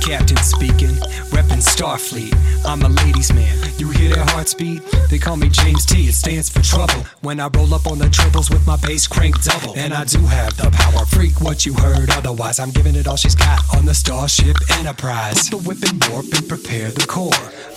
Captain 0.00 0.36
speaking, 0.38 0.96
reppin' 1.30 1.62
Starfleet. 1.62 2.34
I'm 2.64 2.82
a 2.82 2.88
ladies' 2.88 3.32
man. 3.32 3.56
You 3.78 3.90
hear 3.90 4.14
their 4.14 4.24
hearts 4.24 4.54
beat? 4.54 4.82
They 5.08 5.18
call 5.18 5.36
me 5.36 5.48
James 5.48 5.86
T. 5.86 6.08
It 6.08 6.14
stands 6.14 6.48
for 6.48 6.62
trouble. 6.62 7.04
When 7.20 7.38
I 7.38 7.48
roll 7.54 7.72
up 7.74 7.86
on 7.86 7.98
the 7.98 8.08
triples 8.08 8.50
with 8.50 8.66
my 8.66 8.76
bass 8.76 9.06
crank 9.06 9.42
double. 9.42 9.74
And 9.76 9.92
I 9.94 10.04
do 10.04 10.18
have 10.26 10.56
the 10.56 10.70
power. 10.70 11.04
Freak 11.06 11.40
what 11.40 11.64
you 11.64 11.74
heard 11.74 12.10
otherwise. 12.10 12.58
I'm 12.58 12.70
giving 12.70 12.96
it 12.96 13.06
all 13.06 13.16
she's 13.16 13.34
got 13.34 13.60
on 13.76 13.84
the 13.84 13.94
Starship 13.94 14.56
Enterprise. 14.78 15.48
Put 15.48 15.62
the 15.62 15.68
whip 15.68 15.82
and 15.88 16.04
warp 16.10 16.26
and 16.32 16.48
prepare 16.48 16.90
the 16.90 17.06
core. 17.06 17.30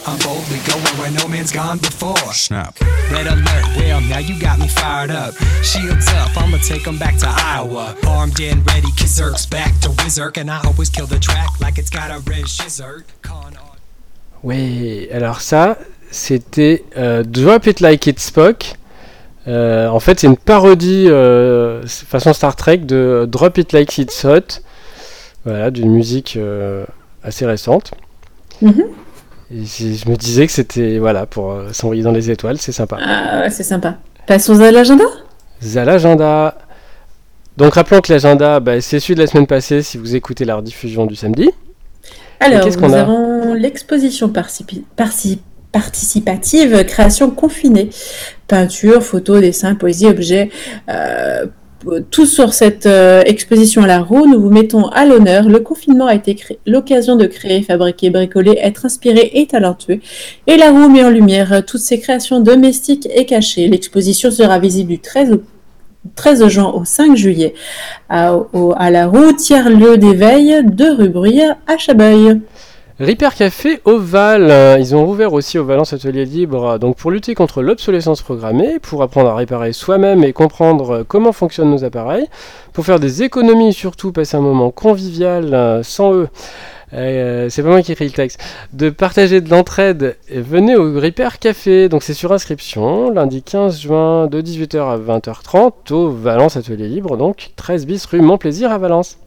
I'm 0.06 0.20
boldly 0.20 0.60
going 0.68 0.98
where 1.00 1.12
no 1.12 1.28
man's 1.28 1.52
gone 1.52 1.78
before. 1.78 2.18
Snap. 2.34 2.78
Red 3.10 3.28
alert, 3.28 3.66
well, 3.78 4.02
now 4.02 4.18
you 4.18 4.38
got 4.40 4.60
me 4.60 4.68
fired 4.68 5.12
up. 5.12 5.34
Shields 5.64 6.08
up, 6.10 6.36
I'ma 6.36 6.58
take 6.58 6.86
'em 6.88 6.98
back 6.98 7.18
to 7.20 7.28
Iowa. 7.30 7.96
Armed 8.06 8.40
and 8.42 8.66
ready, 8.68 8.92
Kizerk's 8.98 9.46
back 9.46 9.80
to 9.82 9.90
Wizark. 9.90 10.38
And 10.38 10.52
I 10.52 10.62
always 10.66 10.90
kill 10.90 11.08
the 11.08 11.20
track 11.20 11.48
like 11.62 11.78
it's 11.78 11.83
a 11.83 11.83
Oui, 14.44 15.08
alors 15.14 15.42
ça, 15.42 15.78
c'était 16.12 16.84
euh, 16.98 17.24
Drop 17.24 17.66
It 17.66 17.80
Like 17.80 18.08
It's 18.08 18.24
Spock. 18.26 18.76
Euh, 19.48 19.88
en 19.88 20.00
fait, 20.00 20.20
c'est 20.20 20.28
une 20.28 20.38
parodie 20.38 21.08
euh, 21.10 21.86
façon 21.88 22.34
Star 22.34 22.56
Trek 22.56 22.78
de 22.80 23.26
Drop 23.30 23.58
It 23.58 23.72
Like 23.74 23.98
It's 23.98 24.24
Hot. 24.26 24.62
Voilà, 25.46 25.72
d'une 25.72 25.92
musique 25.92 26.36
euh, 26.38 26.86
assez 27.24 27.46
récente. 27.46 27.92
Mhm. 28.62 28.84
Et 29.54 29.66
si- 29.66 29.98
je 29.98 30.10
me 30.10 30.16
disais 30.16 30.46
que 30.48 30.54
c'était 30.54 30.98
voilà 31.00 31.26
pour 31.26 31.52
euh, 31.52 31.74
s'envoyer 31.74 32.02
dans 32.04 32.12
les 32.12 32.32
étoiles, 32.32 32.58
c'est 32.58 32.72
sympa. 32.72 32.98
Ah, 33.02 33.42
ouais, 33.42 33.50
c'est 33.50 33.64
sympa. 33.64 33.98
Passons 34.26 34.60
à 34.62 34.72
l'agenda? 34.72 35.04
À 35.76 35.84
l'agenda. 35.86 36.58
Donc 37.58 37.74
rappelons 37.76 38.02
que 38.02 38.12
l'agenda, 38.12 38.60
bah, 38.60 38.82
c'est 38.82 39.00
celui 39.00 39.16
de 39.16 39.20
la 39.20 39.28
semaine 39.28 39.46
passée 39.48 39.82
si 39.84 39.98
vous 39.98 40.16
écoutez 40.16 40.44
la 40.46 40.56
rediffusion 40.56 41.06
du 41.06 41.16
samedi. 41.16 41.50
Alors, 42.44 42.66
qu'est-ce 42.66 42.78
nous 42.78 42.94
a 42.94 43.00
avons 43.00 43.54
l'exposition 43.54 44.30
participative 45.72 46.86
création 46.86 47.32
confinée. 47.32 47.90
Peinture, 48.48 49.02
photos, 49.04 49.42
dessins, 49.42 49.76
poésie, 49.76 50.08
objets. 50.08 50.50
euh, 51.88 52.02
tout 52.12 52.26
sur 52.26 52.54
cette 52.54 52.86
euh, 52.86 53.24
exposition 53.26 53.84
à 53.84 53.88
la 53.88 54.00
roue, 54.00 54.26
nous 54.28 54.40
vous 54.40 54.50
mettons 54.50 54.88
à 54.88 55.06
l'honneur. 55.06 55.50
Le 55.50 55.60
confinement 55.60 56.08
a 56.08 56.16
été 56.16 56.38
l'occasion 56.66 57.16
de 57.16 57.26
créer, 57.26 57.62
fabriquer, 57.62 58.10
bricoler, 58.10 58.58
être 58.62 58.86
inspiré 58.86 59.32
et 59.34 59.48
talentueux. 59.48 60.00
Et 60.48 60.58
la 60.58 60.72
roue 60.72 60.90
met 60.90 61.04
en 61.04 61.10
lumière 61.10 61.54
euh, 61.54 61.62
toutes 61.62 61.82
ces 61.82 62.00
créations 62.00 62.40
domestiques 62.40 63.08
et 63.14 63.26
cachées. 63.26 63.68
L'exposition 63.68 64.32
sera 64.32 64.60
visible 64.60 64.92
du 64.92 65.00
13 65.00 65.34
au 65.34 65.42
13 66.16 66.48
juin 66.48 66.72
au 66.74 66.86
5 66.86 67.16
juillet 67.16 67.54
à, 68.10 68.32
la 68.92 69.08
roue, 69.08 69.34
tiers-lieu 69.34 69.98
d'éveil 69.98 70.64
de 70.64 70.98
rue 70.98 71.10
Bruyère 71.10 71.56
à 71.68 71.78
Chabeuil. 71.78 72.42
Repair 73.00 73.34
Café 73.34 73.82
Oval, 73.86 74.78
ils 74.80 74.96
ont 74.96 75.10
ouvert 75.10 75.34
aussi 75.34 75.58
au 75.58 75.66
Valence 75.66 75.94
Atelier 75.94 76.26
Libre, 76.26 76.78
donc 76.78 76.96
pour 76.96 77.10
lutter 77.10 77.34
contre 77.34 77.64
l'obsolescence 77.64 78.22
programmée, 78.22 78.78
pour 78.80 79.02
apprendre 79.02 79.30
à 79.30 79.36
réparer 79.36 79.74
soi-même 79.74 80.24
et 80.24 80.32
comprendre 80.32 80.92
euh, 80.92 81.04
comment 81.06 81.32
fonctionnent 81.32 81.72
nos 81.72 81.84
appareils, 81.84 82.28
pour 82.72 82.86
faire 82.86 83.00
des 83.00 83.24
économies 83.24 83.70
et 83.70 83.72
surtout 83.72 84.12
passer 84.12 84.38
un 84.38 84.42
moment 84.42 84.70
convivial 84.70 85.56
euh, 85.56 85.82
sans 85.82 86.14
eux. 86.14 86.30
Euh, 86.94 87.50
c'est 87.50 87.64
pas 87.64 87.70
moi 87.70 87.82
qui 87.82 87.92
écris 87.92 88.06
le 88.06 88.12
texte. 88.12 88.40
De 88.72 88.90
partager 88.90 89.42
de 89.42 89.50
l'entraide, 89.50 90.18
venez 90.30 90.76
au 90.76 90.94
Repair 91.00 91.40
Café, 91.40 91.90
donc 91.90 92.04
c'est 92.04 92.14
sur 92.14 92.32
inscription, 92.32 93.10
lundi 93.10 93.42
15 93.42 93.82
juin 93.82 94.28
de 94.28 94.42
18h 94.42 94.78
à 94.78 94.98
20h30 94.98 95.92
au 95.94 96.12
Valence 96.12 96.58
Atelier 96.58 96.88
Libre, 96.88 97.18
donc 97.18 97.52
13 97.56 97.86
bis 97.86 98.06
rue 98.06 98.22
Montplaisir 98.22 98.72
à 98.72 98.78
Valence. 98.78 99.18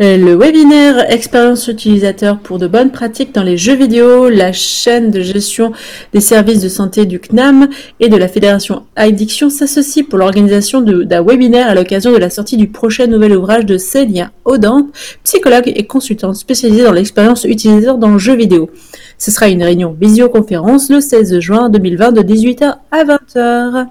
Euh, 0.00 0.16
Le 0.16 0.34
webinaire 0.34 1.08
Expérience 1.08 1.68
utilisateur 1.68 2.40
pour 2.40 2.58
de 2.58 2.66
bonnes 2.66 2.90
pratiques 2.90 3.32
dans 3.32 3.44
les 3.44 3.56
jeux 3.56 3.76
vidéo, 3.76 4.28
la 4.28 4.52
chaîne 4.52 5.12
de 5.12 5.20
gestion 5.20 5.70
des 6.12 6.20
services 6.20 6.60
de 6.60 6.68
santé 6.68 7.06
du 7.06 7.20
CNAM 7.20 7.68
et 8.00 8.08
de 8.08 8.16
la 8.16 8.26
Fédération 8.26 8.82
Addiction 8.96 9.50
s'associe 9.50 10.04
pour 10.04 10.18
l'organisation 10.18 10.80
d'un 10.80 11.22
webinaire 11.22 11.68
à 11.68 11.76
l'occasion 11.76 12.10
de 12.10 12.16
la 12.16 12.28
sortie 12.28 12.56
du 12.56 12.66
prochain 12.66 13.06
nouvel 13.06 13.36
ouvrage 13.36 13.66
de 13.66 13.78
Célia 13.78 14.32
Audante, 14.44 14.88
psychologue 15.22 15.72
et 15.72 15.86
consultante 15.86 16.34
spécialisée 16.34 16.82
dans 16.82 16.92
l'expérience 16.92 17.44
utilisateur 17.44 17.96
dans 17.96 18.10
le 18.10 18.18
jeu 18.18 18.34
vidéo. 18.34 18.70
Ce 19.16 19.30
sera 19.30 19.48
une 19.48 19.62
réunion 19.62 19.96
visioconférence 19.98 20.90
le 20.90 21.00
16 21.00 21.38
juin 21.38 21.68
2020 21.68 22.10
de 22.10 22.22
18h 22.22 22.78
à 22.90 23.04
20h. 23.04 23.86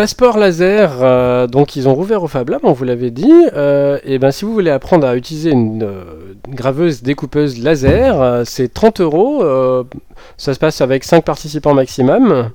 Passeport 0.00 0.38
laser, 0.38 0.92
euh, 1.02 1.46
donc 1.46 1.76
ils 1.76 1.86
ont 1.86 1.94
rouvert 1.94 2.22
au 2.22 2.26
Fab 2.26 2.48
Lab, 2.48 2.62
on 2.62 2.72
vous 2.72 2.84
l'avait 2.84 3.10
dit. 3.10 3.30
euh, 3.54 3.98
et 4.02 4.18
ben 4.18 4.30
si 4.30 4.46
vous 4.46 4.54
voulez 4.54 4.70
apprendre 4.70 5.06
à 5.06 5.14
utiliser 5.14 5.50
une, 5.50 5.82
euh, 5.82 6.04
graveuse 6.48 7.02
découpeuse 7.02 7.62
laser, 7.62 8.46
c'est 8.46 8.72
30 8.72 9.02
euros. 9.02 9.44
ça 10.38 10.54
se 10.54 10.58
passe 10.58 10.80
avec 10.80 11.04
5 11.04 11.22
participants 11.22 11.74
maximum. 11.74 12.48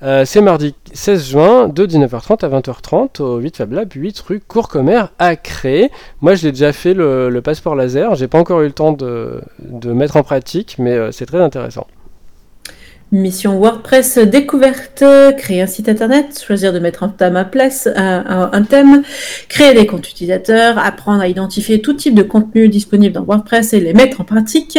C'est 0.00 0.40
mardi 0.40 0.76
16 0.92 1.28
juin 1.28 1.66
de 1.66 1.86
19h30 1.86 2.44
à 2.44 2.48
20h30 2.48 3.20
au 3.20 3.38
8 3.38 3.56
Fab 3.56 3.72
Lab, 3.72 3.92
8 3.92 4.20
rue 4.20 4.40
Courcommer 4.46 5.06
à 5.18 5.34
Cré. 5.34 5.90
Moi 6.20 6.36
je 6.36 6.44
l'ai 6.44 6.52
déjà 6.52 6.72
fait 6.72 6.94
le, 6.94 7.40
passeport 7.40 7.74
laser, 7.74 8.14
j'ai 8.14 8.28
pas 8.28 8.38
encore 8.38 8.60
eu 8.60 8.66
le 8.66 8.72
temps 8.72 8.92
de, 8.92 9.42
mettre 9.86 10.16
en 10.16 10.22
pratique, 10.22 10.76
mais 10.78 11.10
c'est 11.10 11.26
très 11.26 11.40
intéressant. 11.40 11.88
Mission 13.12 13.56
WordPress 13.60 14.18
découverte, 14.18 15.04
créer 15.38 15.62
un 15.62 15.68
site 15.68 15.88
internet, 15.88 16.42
choisir 16.44 16.72
de 16.72 16.80
mettre 16.80 17.04
un 17.04 17.08
thème 17.08 17.36
à 17.36 17.44
place, 17.44 17.88
un, 17.94 18.50
un- 18.52 18.62
thème, 18.64 19.04
créer 19.48 19.74
des 19.74 19.86
comptes 19.86 20.10
utilisateurs, 20.10 20.76
apprendre 20.76 21.20
à 21.22 21.28
identifier 21.28 21.80
tout 21.80 21.94
type 21.94 22.16
de 22.16 22.24
contenu 22.24 22.68
disponible 22.68 23.14
dans 23.14 23.22
WordPress 23.22 23.72
et 23.74 23.80
les 23.80 23.94
mettre 23.94 24.20
en 24.20 24.24
pratique, 24.24 24.76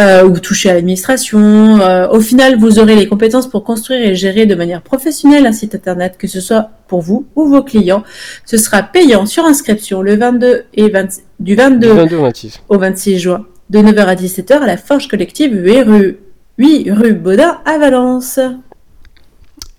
euh, 0.00 0.24
ou 0.24 0.38
toucher 0.40 0.70
à 0.70 0.74
l'administration. 0.74 1.38
Euh, 1.82 2.08
au 2.08 2.20
final, 2.20 2.56
vous 2.58 2.78
aurez 2.78 2.96
les 2.96 3.06
compétences 3.06 3.46
pour 3.46 3.62
construire 3.62 4.08
et 4.08 4.14
gérer 4.14 4.46
de 4.46 4.54
manière 4.54 4.80
professionnelle 4.80 5.44
un 5.46 5.52
site 5.52 5.74
internet, 5.74 6.14
que 6.18 6.28
ce 6.28 6.40
soit 6.40 6.70
pour 6.88 7.02
vous 7.02 7.26
ou 7.36 7.46
vos 7.46 7.62
clients. 7.62 8.04
Ce 8.46 8.56
sera 8.56 8.82
payant 8.82 9.26
sur 9.26 9.44
inscription 9.44 10.00
le 10.00 10.16
22 10.16 10.64
et 10.74 10.88
20, 10.88 11.20
du 11.40 11.56
22 11.56 11.88
Du 11.90 11.94
22 11.94 12.16
au 12.16 12.22
26. 12.22 12.60
au 12.70 12.78
26 12.78 13.18
juin, 13.18 13.46
de 13.68 13.80
9h 13.80 13.98
à 14.06 14.14
17h 14.14 14.52
à 14.62 14.66
la 14.66 14.78
Forge 14.78 15.08
Collective 15.08 15.52
8 15.54 15.82
rue, 15.82 16.18
8 16.60 16.90
rue 16.90 17.14
Baudin 17.14 17.56
à 17.64 17.78
Valence. 17.78 18.38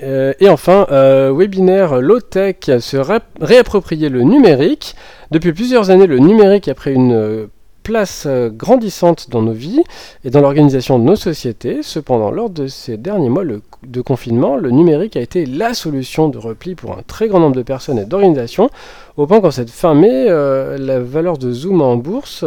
Euh, 0.02 0.34
et 0.40 0.50
enfin, 0.50 0.88
euh, 0.92 1.32
webinaire 1.32 2.02
low-tech, 2.02 2.56
se 2.80 2.98
réapproprier 3.40 4.10
le 4.10 4.24
numérique. 4.24 4.96
Depuis 5.30 5.54
plusieurs 5.54 5.92
années, 5.92 6.08
le 6.08 6.18
numérique 6.18 6.68
a 6.70 6.74
pris 6.74 6.92
une 6.92 7.14
euh, 7.14 7.46
place 7.84 8.28
grandissante 8.28 9.30
dans 9.30 9.44
nos 9.44 9.52
vies 9.52 9.84
et 10.26 10.32
dans 10.32 10.42
l'organisation 10.42 10.98
de 10.98 11.04
nos 11.04 11.16
sociétés. 11.16 11.82
Cependant, 11.84 12.32
lors 12.32 12.50
de 12.50 12.66
ces 12.66 12.98
derniers 12.98 13.30
mois 13.30 13.44
de 13.46 14.02
confinement, 14.02 14.56
le 14.56 14.72
numérique 14.72 15.16
a 15.18 15.22
été 15.22 15.46
la 15.46 15.76
solution 15.76 16.30
de 16.30 16.40
repli 16.40 16.74
pour 16.74 16.98
un 16.98 17.04
très 17.06 17.28
grand 17.28 17.42
nombre 17.42 17.58
de 17.58 17.62
personnes 17.62 18.00
et 18.00 18.06
d'organisations, 18.06 18.72
au 19.18 19.28
point 19.28 19.40
qu'en 19.40 19.52
cette 19.52 19.70
fin 19.70 19.94
mai, 19.94 20.26
la 20.26 21.00
valeur 21.00 21.38
de 21.38 21.52
Zoom 21.52 21.84
en 21.84 21.96
bourse, 21.98 22.44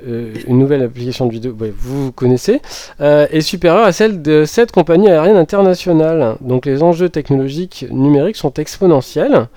euh, 0.00 0.12
euh, 0.12 0.34
une 0.46 0.58
nouvelle 0.58 0.82
application 0.82 1.26
de 1.26 1.32
vidéo, 1.32 1.56
vous 1.78 2.12
connaissez, 2.12 2.60
euh, 3.00 3.26
est 3.30 3.40
supérieure 3.40 3.84
à 3.84 3.92
celle 3.92 4.22
de 4.22 4.44
cette 4.44 4.72
compagnie 4.72 5.08
aérienne 5.08 5.36
internationale. 5.36 6.36
Donc 6.40 6.66
les 6.66 6.82
enjeux 6.82 7.08
technologiques 7.08 7.86
numériques 7.90 8.36
sont 8.36 8.54
exponentiels. 8.54 9.48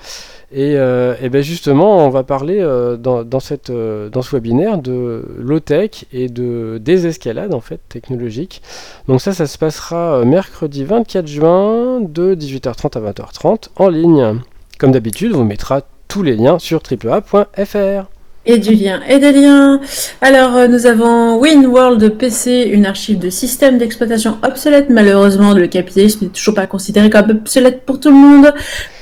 Et, 0.52 0.76
euh, 0.78 1.16
ben 1.30 1.42
justement, 1.42 2.06
on 2.06 2.10
va 2.10 2.24
parler 2.24 2.60
euh, 2.62 2.98
dans, 2.98 3.24
dans, 3.24 3.40
cette, 3.40 3.72
euh, 3.72 4.10
dans 4.10 4.22
ce 4.22 4.36
webinaire 4.36 4.78
de 4.78 5.26
low-tech 5.38 6.06
et 6.14 6.30
de 6.30 6.80
désescalade 6.82 7.54
en 7.54 7.60
fait 7.60 7.82
technologique. 7.90 8.62
Donc 9.08 9.22
ça, 9.22 9.34
ça 9.34 9.48
se 9.48 9.58
passera 9.58 10.20
euh, 10.20 10.26
mercredi 10.26 10.86
24 10.86 11.28
juin 11.28 12.00
de 12.00 12.36
18h30 12.36 12.98
à 12.98 13.12
20h30 13.12 13.70
en 13.76 13.90
ligne. 13.90 14.40
Comme 14.78 14.92
d'habitude, 14.92 15.34
on 15.34 15.40
vous 15.40 15.44
mettra 15.44 15.82
tous 16.08 16.24
les 16.24 16.36
liens 16.36 16.60
sur 16.60 16.82
triplea.fr. 16.82 18.15
Et 18.48 18.60
du 18.60 18.76
lien 18.76 19.00
et 19.10 19.18
des 19.18 19.32
liens. 19.32 19.82
Alors, 20.22 20.56
euh, 20.56 20.68
nous 20.68 20.86
avons 20.86 21.40
WinWorld 21.42 22.10
PC, 22.18 22.70
une 22.72 22.86
archive 22.86 23.18
de 23.18 23.30
systèmes 23.32 23.80
d'exploitation 23.80 24.38
obsolète. 24.44 24.90
Malheureusement, 24.92 25.54
le 25.54 25.66
capitalisme 25.68 26.26
n'est 26.26 26.32
toujours 26.32 26.54
pas 26.54 26.68
considéré 26.68 27.10
comme 27.10 27.30
obsolète 27.32 27.82
pour 27.86 28.00
tout 28.00 28.10
le 28.10 28.16
monde. 28.16 28.54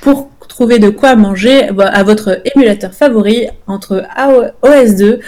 Pour 0.01 0.29
trouver 0.47 0.79
de 0.79 0.89
quoi 0.89 1.15
manger 1.17 1.67
à 1.79 2.03
votre 2.03 2.39
émulateur 2.55 2.93
favori 2.93 3.47
entre 3.67 4.03
AO 4.15 4.43
OS2, 4.63 5.19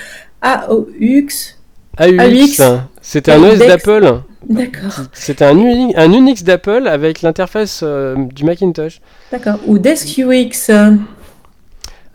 AOX. 0.41 1.57
AUX, 1.99 2.61
c'était 3.01 3.31
un 3.31 3.43
OS 3.43 3.57
d'Apple. 3.59 4.13
D'accord, 4.47 4.91
C'était 5.11 5.45
un, 5.45 5.57
Uni- 5.57 5.95
un 5.97 6.11
Unix 6.13 6.43
d'Apple 6.43 6.87
avec 6.87 7.23
l'interface 7.23 7.81
euh, 7.83 8.15
du 8.31 8.43
Macintosh. 8.43 9.01
d'accord. 9.31 9.55
Ou 9.65 9.79
DeskUX. 9.79 10.69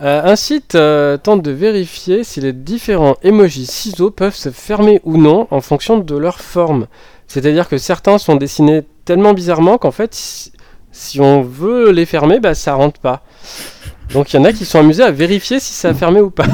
Euh, 0.02 0.22
un 0.24 0.36
site 0.36 0.76
euh, 0.76 1.18
tente 1.18 1.42
de 1.42 1.50
vérifier 1.50 2.24
si 2.24 2.40
les 2.40 2.54
différents 2.54 3.16
emojis 3.22 3.66
ciseaux 3.66 4.10
peuvent 4.10 4.34
se 4.34 4.50
fermer 4.50 5.00
ou 5.04 5.18
non 5.18 5.46
en 5.50 5.60
fonction 5.60 5.98
de 5.98 6.16
leur 6.16 6.40
forme. 6.40 6.86
C'est-à-dire 7.26 7.68
que 7.68 7.76
certains 7.76 8.16
sont 8.16 8.36
dessinés 8.36 8.82
tellement 9.04 9.34
bizarrement 9.34 9.76
qu'en 9.76 9.90
fait, 9.90 10.14
si, 10.14 10.52
si 10.90 11.20
on 11.20 11.42
veut 11.42 11.90
les 11.90 12.06
fermer, 12.06 12.40
bah, 12.40 12.54
ça 12.54 12.74
rentre 12.74 12.98
pas. 12.98 13.22
Donc 14.14 14.32
il 14.32 14.36
y 14.36 14.38
en 14.38 14.44
a 14.44 14.52
qui 14.52 14.64
sont 14.64 14.78
amusés 14.78 15.02
à 15.02 15.10
vérifier 15.10 15.60
si 15.60 15.74
ça 15.74 15.90
a 15.90 15.94
fermé 15.94 16.20
ou 16.20 16.30
pas. 16.30 16.46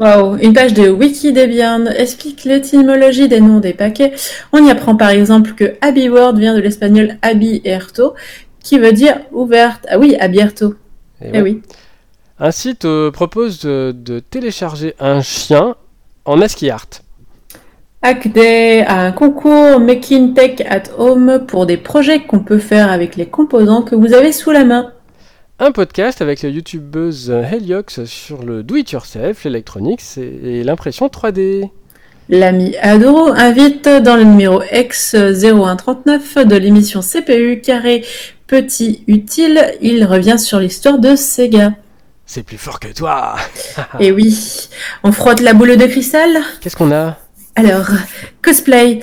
Waouh, 0.00 0.36
une 0.36 0.52
page 0.54 0.72
de 0.74 0.88
Wikidebian 0.88 1.86
explique 1.86 2.44
l'étymologie 2.44 3.28
des 3.28 3.40
noms 3.40 3.60
des 3.60 3.74
paquets. 3.74 4.12
On 4.52 4.64
y 4.64 4.70
apprend 4.70 4.96
par 4.96 5.10
exemple 5.10 5.52
que 5.52 5.74
Abbey 5.82 6.08
Word 6.08 6.36
vient 6.36 6.54
de 6.54 6.60
l'espagnol 6.60 7.18
abierto, 7.20 8.14
qui 8.62 8.78
veut 8.78 8.92
dire 8.92 9.20
ouverte. 9.32 9.86
Ah 9.90 9.98
oui, 9.98 10.16
abierto. 10.18 10.74
Et 11.20 11.30
Eh 11.34 11.42
ouais. 11.42 11.42
oui. 11.42 11.62
Un 12.40 12.52
site 12.52 12.84
euh, 12.84 13.10
propose 13.10 13.58
de, 13.60 13.92
de 13.92 14.20
télécharger 14.20 14.94
un 15.00 15.22
chien 15.22 15.74
en 16.24 16.40
ASCII 16.40 16.70
art. 16.70 16.86
Hackday 18.02 18.82
a 18.82 19.00
un 19.00 19.10
concours 19.10 19.80
Making 19.80 20.34
Tech 20.34 20.62
at 20.68 20.84
Home 20.98 21.44
pour 21.48 21.66
des 21.66 21.76
projets 21.76 22.20
qu'on 22.20 22.38
peut 22.38 22.58
faire 22.58 22.92
avec 22.92 23.16
les 23.16 23.26
composants 23.26 23.82
que 23.82 23.96
vous 23.96 24.14
avez 24.14 24.30
sous 24.30 24.52
la 24.52 24.64
main. 24.64 24.92
Un 25.58 25.72
podcast 25.72 26.22
avec 26.22 26.42
la 26.42 26.50
youtubeuse 26.50 27.30
Heliox 27.30 28.04
sur 28.04 28.44
le 28.44 28.62
do-it-yourself, 28.62 29.42
l'électronique 29.42 30.00
et 30.16 30.62
l'impression 30.62 31.08
3D. 31.08 31.70
L'ami 32.28 32.76
Adoro 32.80 33.32
invite 33.32 33.88
dans 33.88 34.14
le 34.14 34.22
numéro 34.22 34.62
X0139 34.62 36.44
de 36.44 36.54
l'émission 36.54 37.00
CPU 37.00 37.60
carré 37.60 38.04
petit 38.46 39.02
utile, 39.08 39.74
il 39.82 40.04
revient 40.04 40.38
sur 40.38 40.60
l'histoire 40.60 41.00
de 41.00 41.16
Sega. 41.16 41.72
C'est 42.30 42.42
plus 42.42 42.58
fort 42.58 42.78
que 42.78 42.88
toi 42.88 43.36
Et 44.00 44.12
oui, 44.12 44.68
on 45.02 45.12
frotte 45.12 45.40
la 45.40 45.54
boule 45.54 45.78
de 45.78 45.86
cristal. 45.86 46.38
Qu'est-ce 46.60 46.76
qu'on 46.76 46.92
a? 46.92 47.16
Alors, 47.56 47.86
cosplay, 48.42 49.00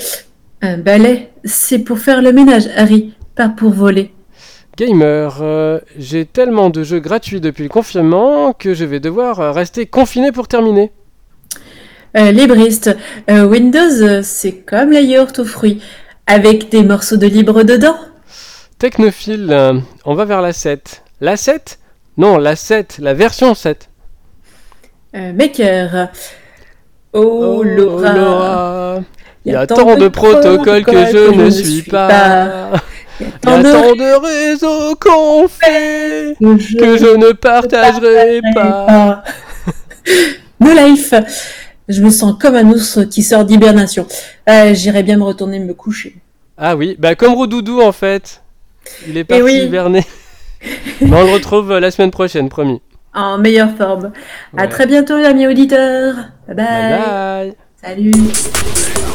un 0.61 0.77
balai, 0.77 1.31
c'est 1.43 1.79
pour 1.79 1.97
faire 1.97 2.21
le 2.21 2.31
ménage, 2.31 2.69
Harry, 2.75 3.15
pas 3.35 3.49
pour 3.49 3.71
voler. 3.71 4.13
Gamer, 4.77 5.39
euh, 5.41 5.79
j'ai 5.97 6.27
tellement 6.27 6.69
de 6.69 6.83
jeux 6.83 6.99
gratuits 6.99 7.41
depuis 7.41 7.63
le 7.63 7.69
confinement 7.69 8.53
que 8.53 8.75
je 8.75 8.85
vais 8.85 8.99
devoir 8.99 9.55
rester 9.55 9.87
confiné 9.87 10.31
pour 10.31 10.47
terminer. 10.47 10.91
Euh, 12.15 12.31
libriste, 12.31 12.95
euh, 13.31 13.47
Windows, 13.47 14.21
c'est 14.21 14.57
comme 14.57 14.91
la 14.91 15.01
yaourt 15.01 15.39
aux 15.39 15.45
fruits, 15.45 15.81
avec 16.27 16.69
des 16.69 16.83
morceaux 16.83 17.17
de 17.17 17.25
libre 17.25 17.63
dedans. 17.63 17.97
Technophile, 18.77 19.81
on 20.05 20.13
va 20.13 20.25
vers 20.25 20.43
la 20.43 20.53
7. 20.53 21.01
La 21.21 21.37
7 21.37 21.79
Non, 22.17 22.37
la 22.37 22.55
7, 22.55 22.99
la 23.01 23.13
version 23.13 23.53
7. 23.55 23.89
Euh, 25.15 25.33
maker, 25.33 26.09
oh, 27.13 27.61
Laura. 27.63 28.13
Laura. 28.13 28.99
Il 29.45 29.51
y 29.51 29.55
a 29.55 29.67
tant 29.67 29.95
de 29.95 30.07
protocoles 30.07 30.83
que 30.83 31.05
je 31.05 31.33
ne 31.35 31.49
suis 31.49 31.83
pas. 31.83 32.71
Il 33.19 33.27
y 33.27 33.29
a 33.29 33.31
tant 33.39 33.57
de 33.59 33.63
tant 33.63 33.95
de 33.95 34.49
réseaux 34.49 34.95
qu'on 34.95 35.47
fait 35.47 36.35
que 36.39 36.97
je 36.97 37.15
ne 37.15 37.31
partagerai 37.33 38.41
pas. 38.53 39.23
No 40.59 40.73
life. 40.73 41.13
Je 41.87 42.01
me 42.01 42.09
sens 42.09 42.35
comme 42.39 42.55
un 42.55 42.67
ours 42.69 42.99
qui 43.11 43.21
sort 43.21 43.45
d'hibernation. 43.45 44.07
Euh, 44.49 44.73
J'irais 44.73 45.03
bien 45.03 45.17
me 45.17 45.23
retourner 45.23 45.59
me 45.59 45.73
coucher. 45.73 46.15
Ah 46.57 46.75
oui, 46.75 46.95
bah 46.97 47.15
comme 47.15 47.33
Roudoudou 47.33 47.81
en 47.81 47.91
fait. 47.91 48.41
Il 49.07 49.17
est 49.17 49.23
parti 49.25 49.43
oui. 49.43 49.63
hiberner. 49.65 50.05
On 51.01 51.05
le 51.23 51.33
retrouve 51.33 51.71
euh, 51.71 51.79
la 51.79 51.91
semaine 51.91 52.11
prochaine, 52.11 52.49
promis. 52.49 52.81
En 53.13 53.37
meilleure 53.37 53.75
forme. 53.77 54.11
À 54.57 54.61
Ouais. 54.63 54.69
très 54.69 54.85
bientôt, 54.87 55.13
amis 55.13 55.47
auditeurs. 55.47 56.15
Bye 56.47 56.55
bye. 56.55 56.65
Bye 56.65 56.99
bye. 56.99 57.53
Salut. 57.81 59.14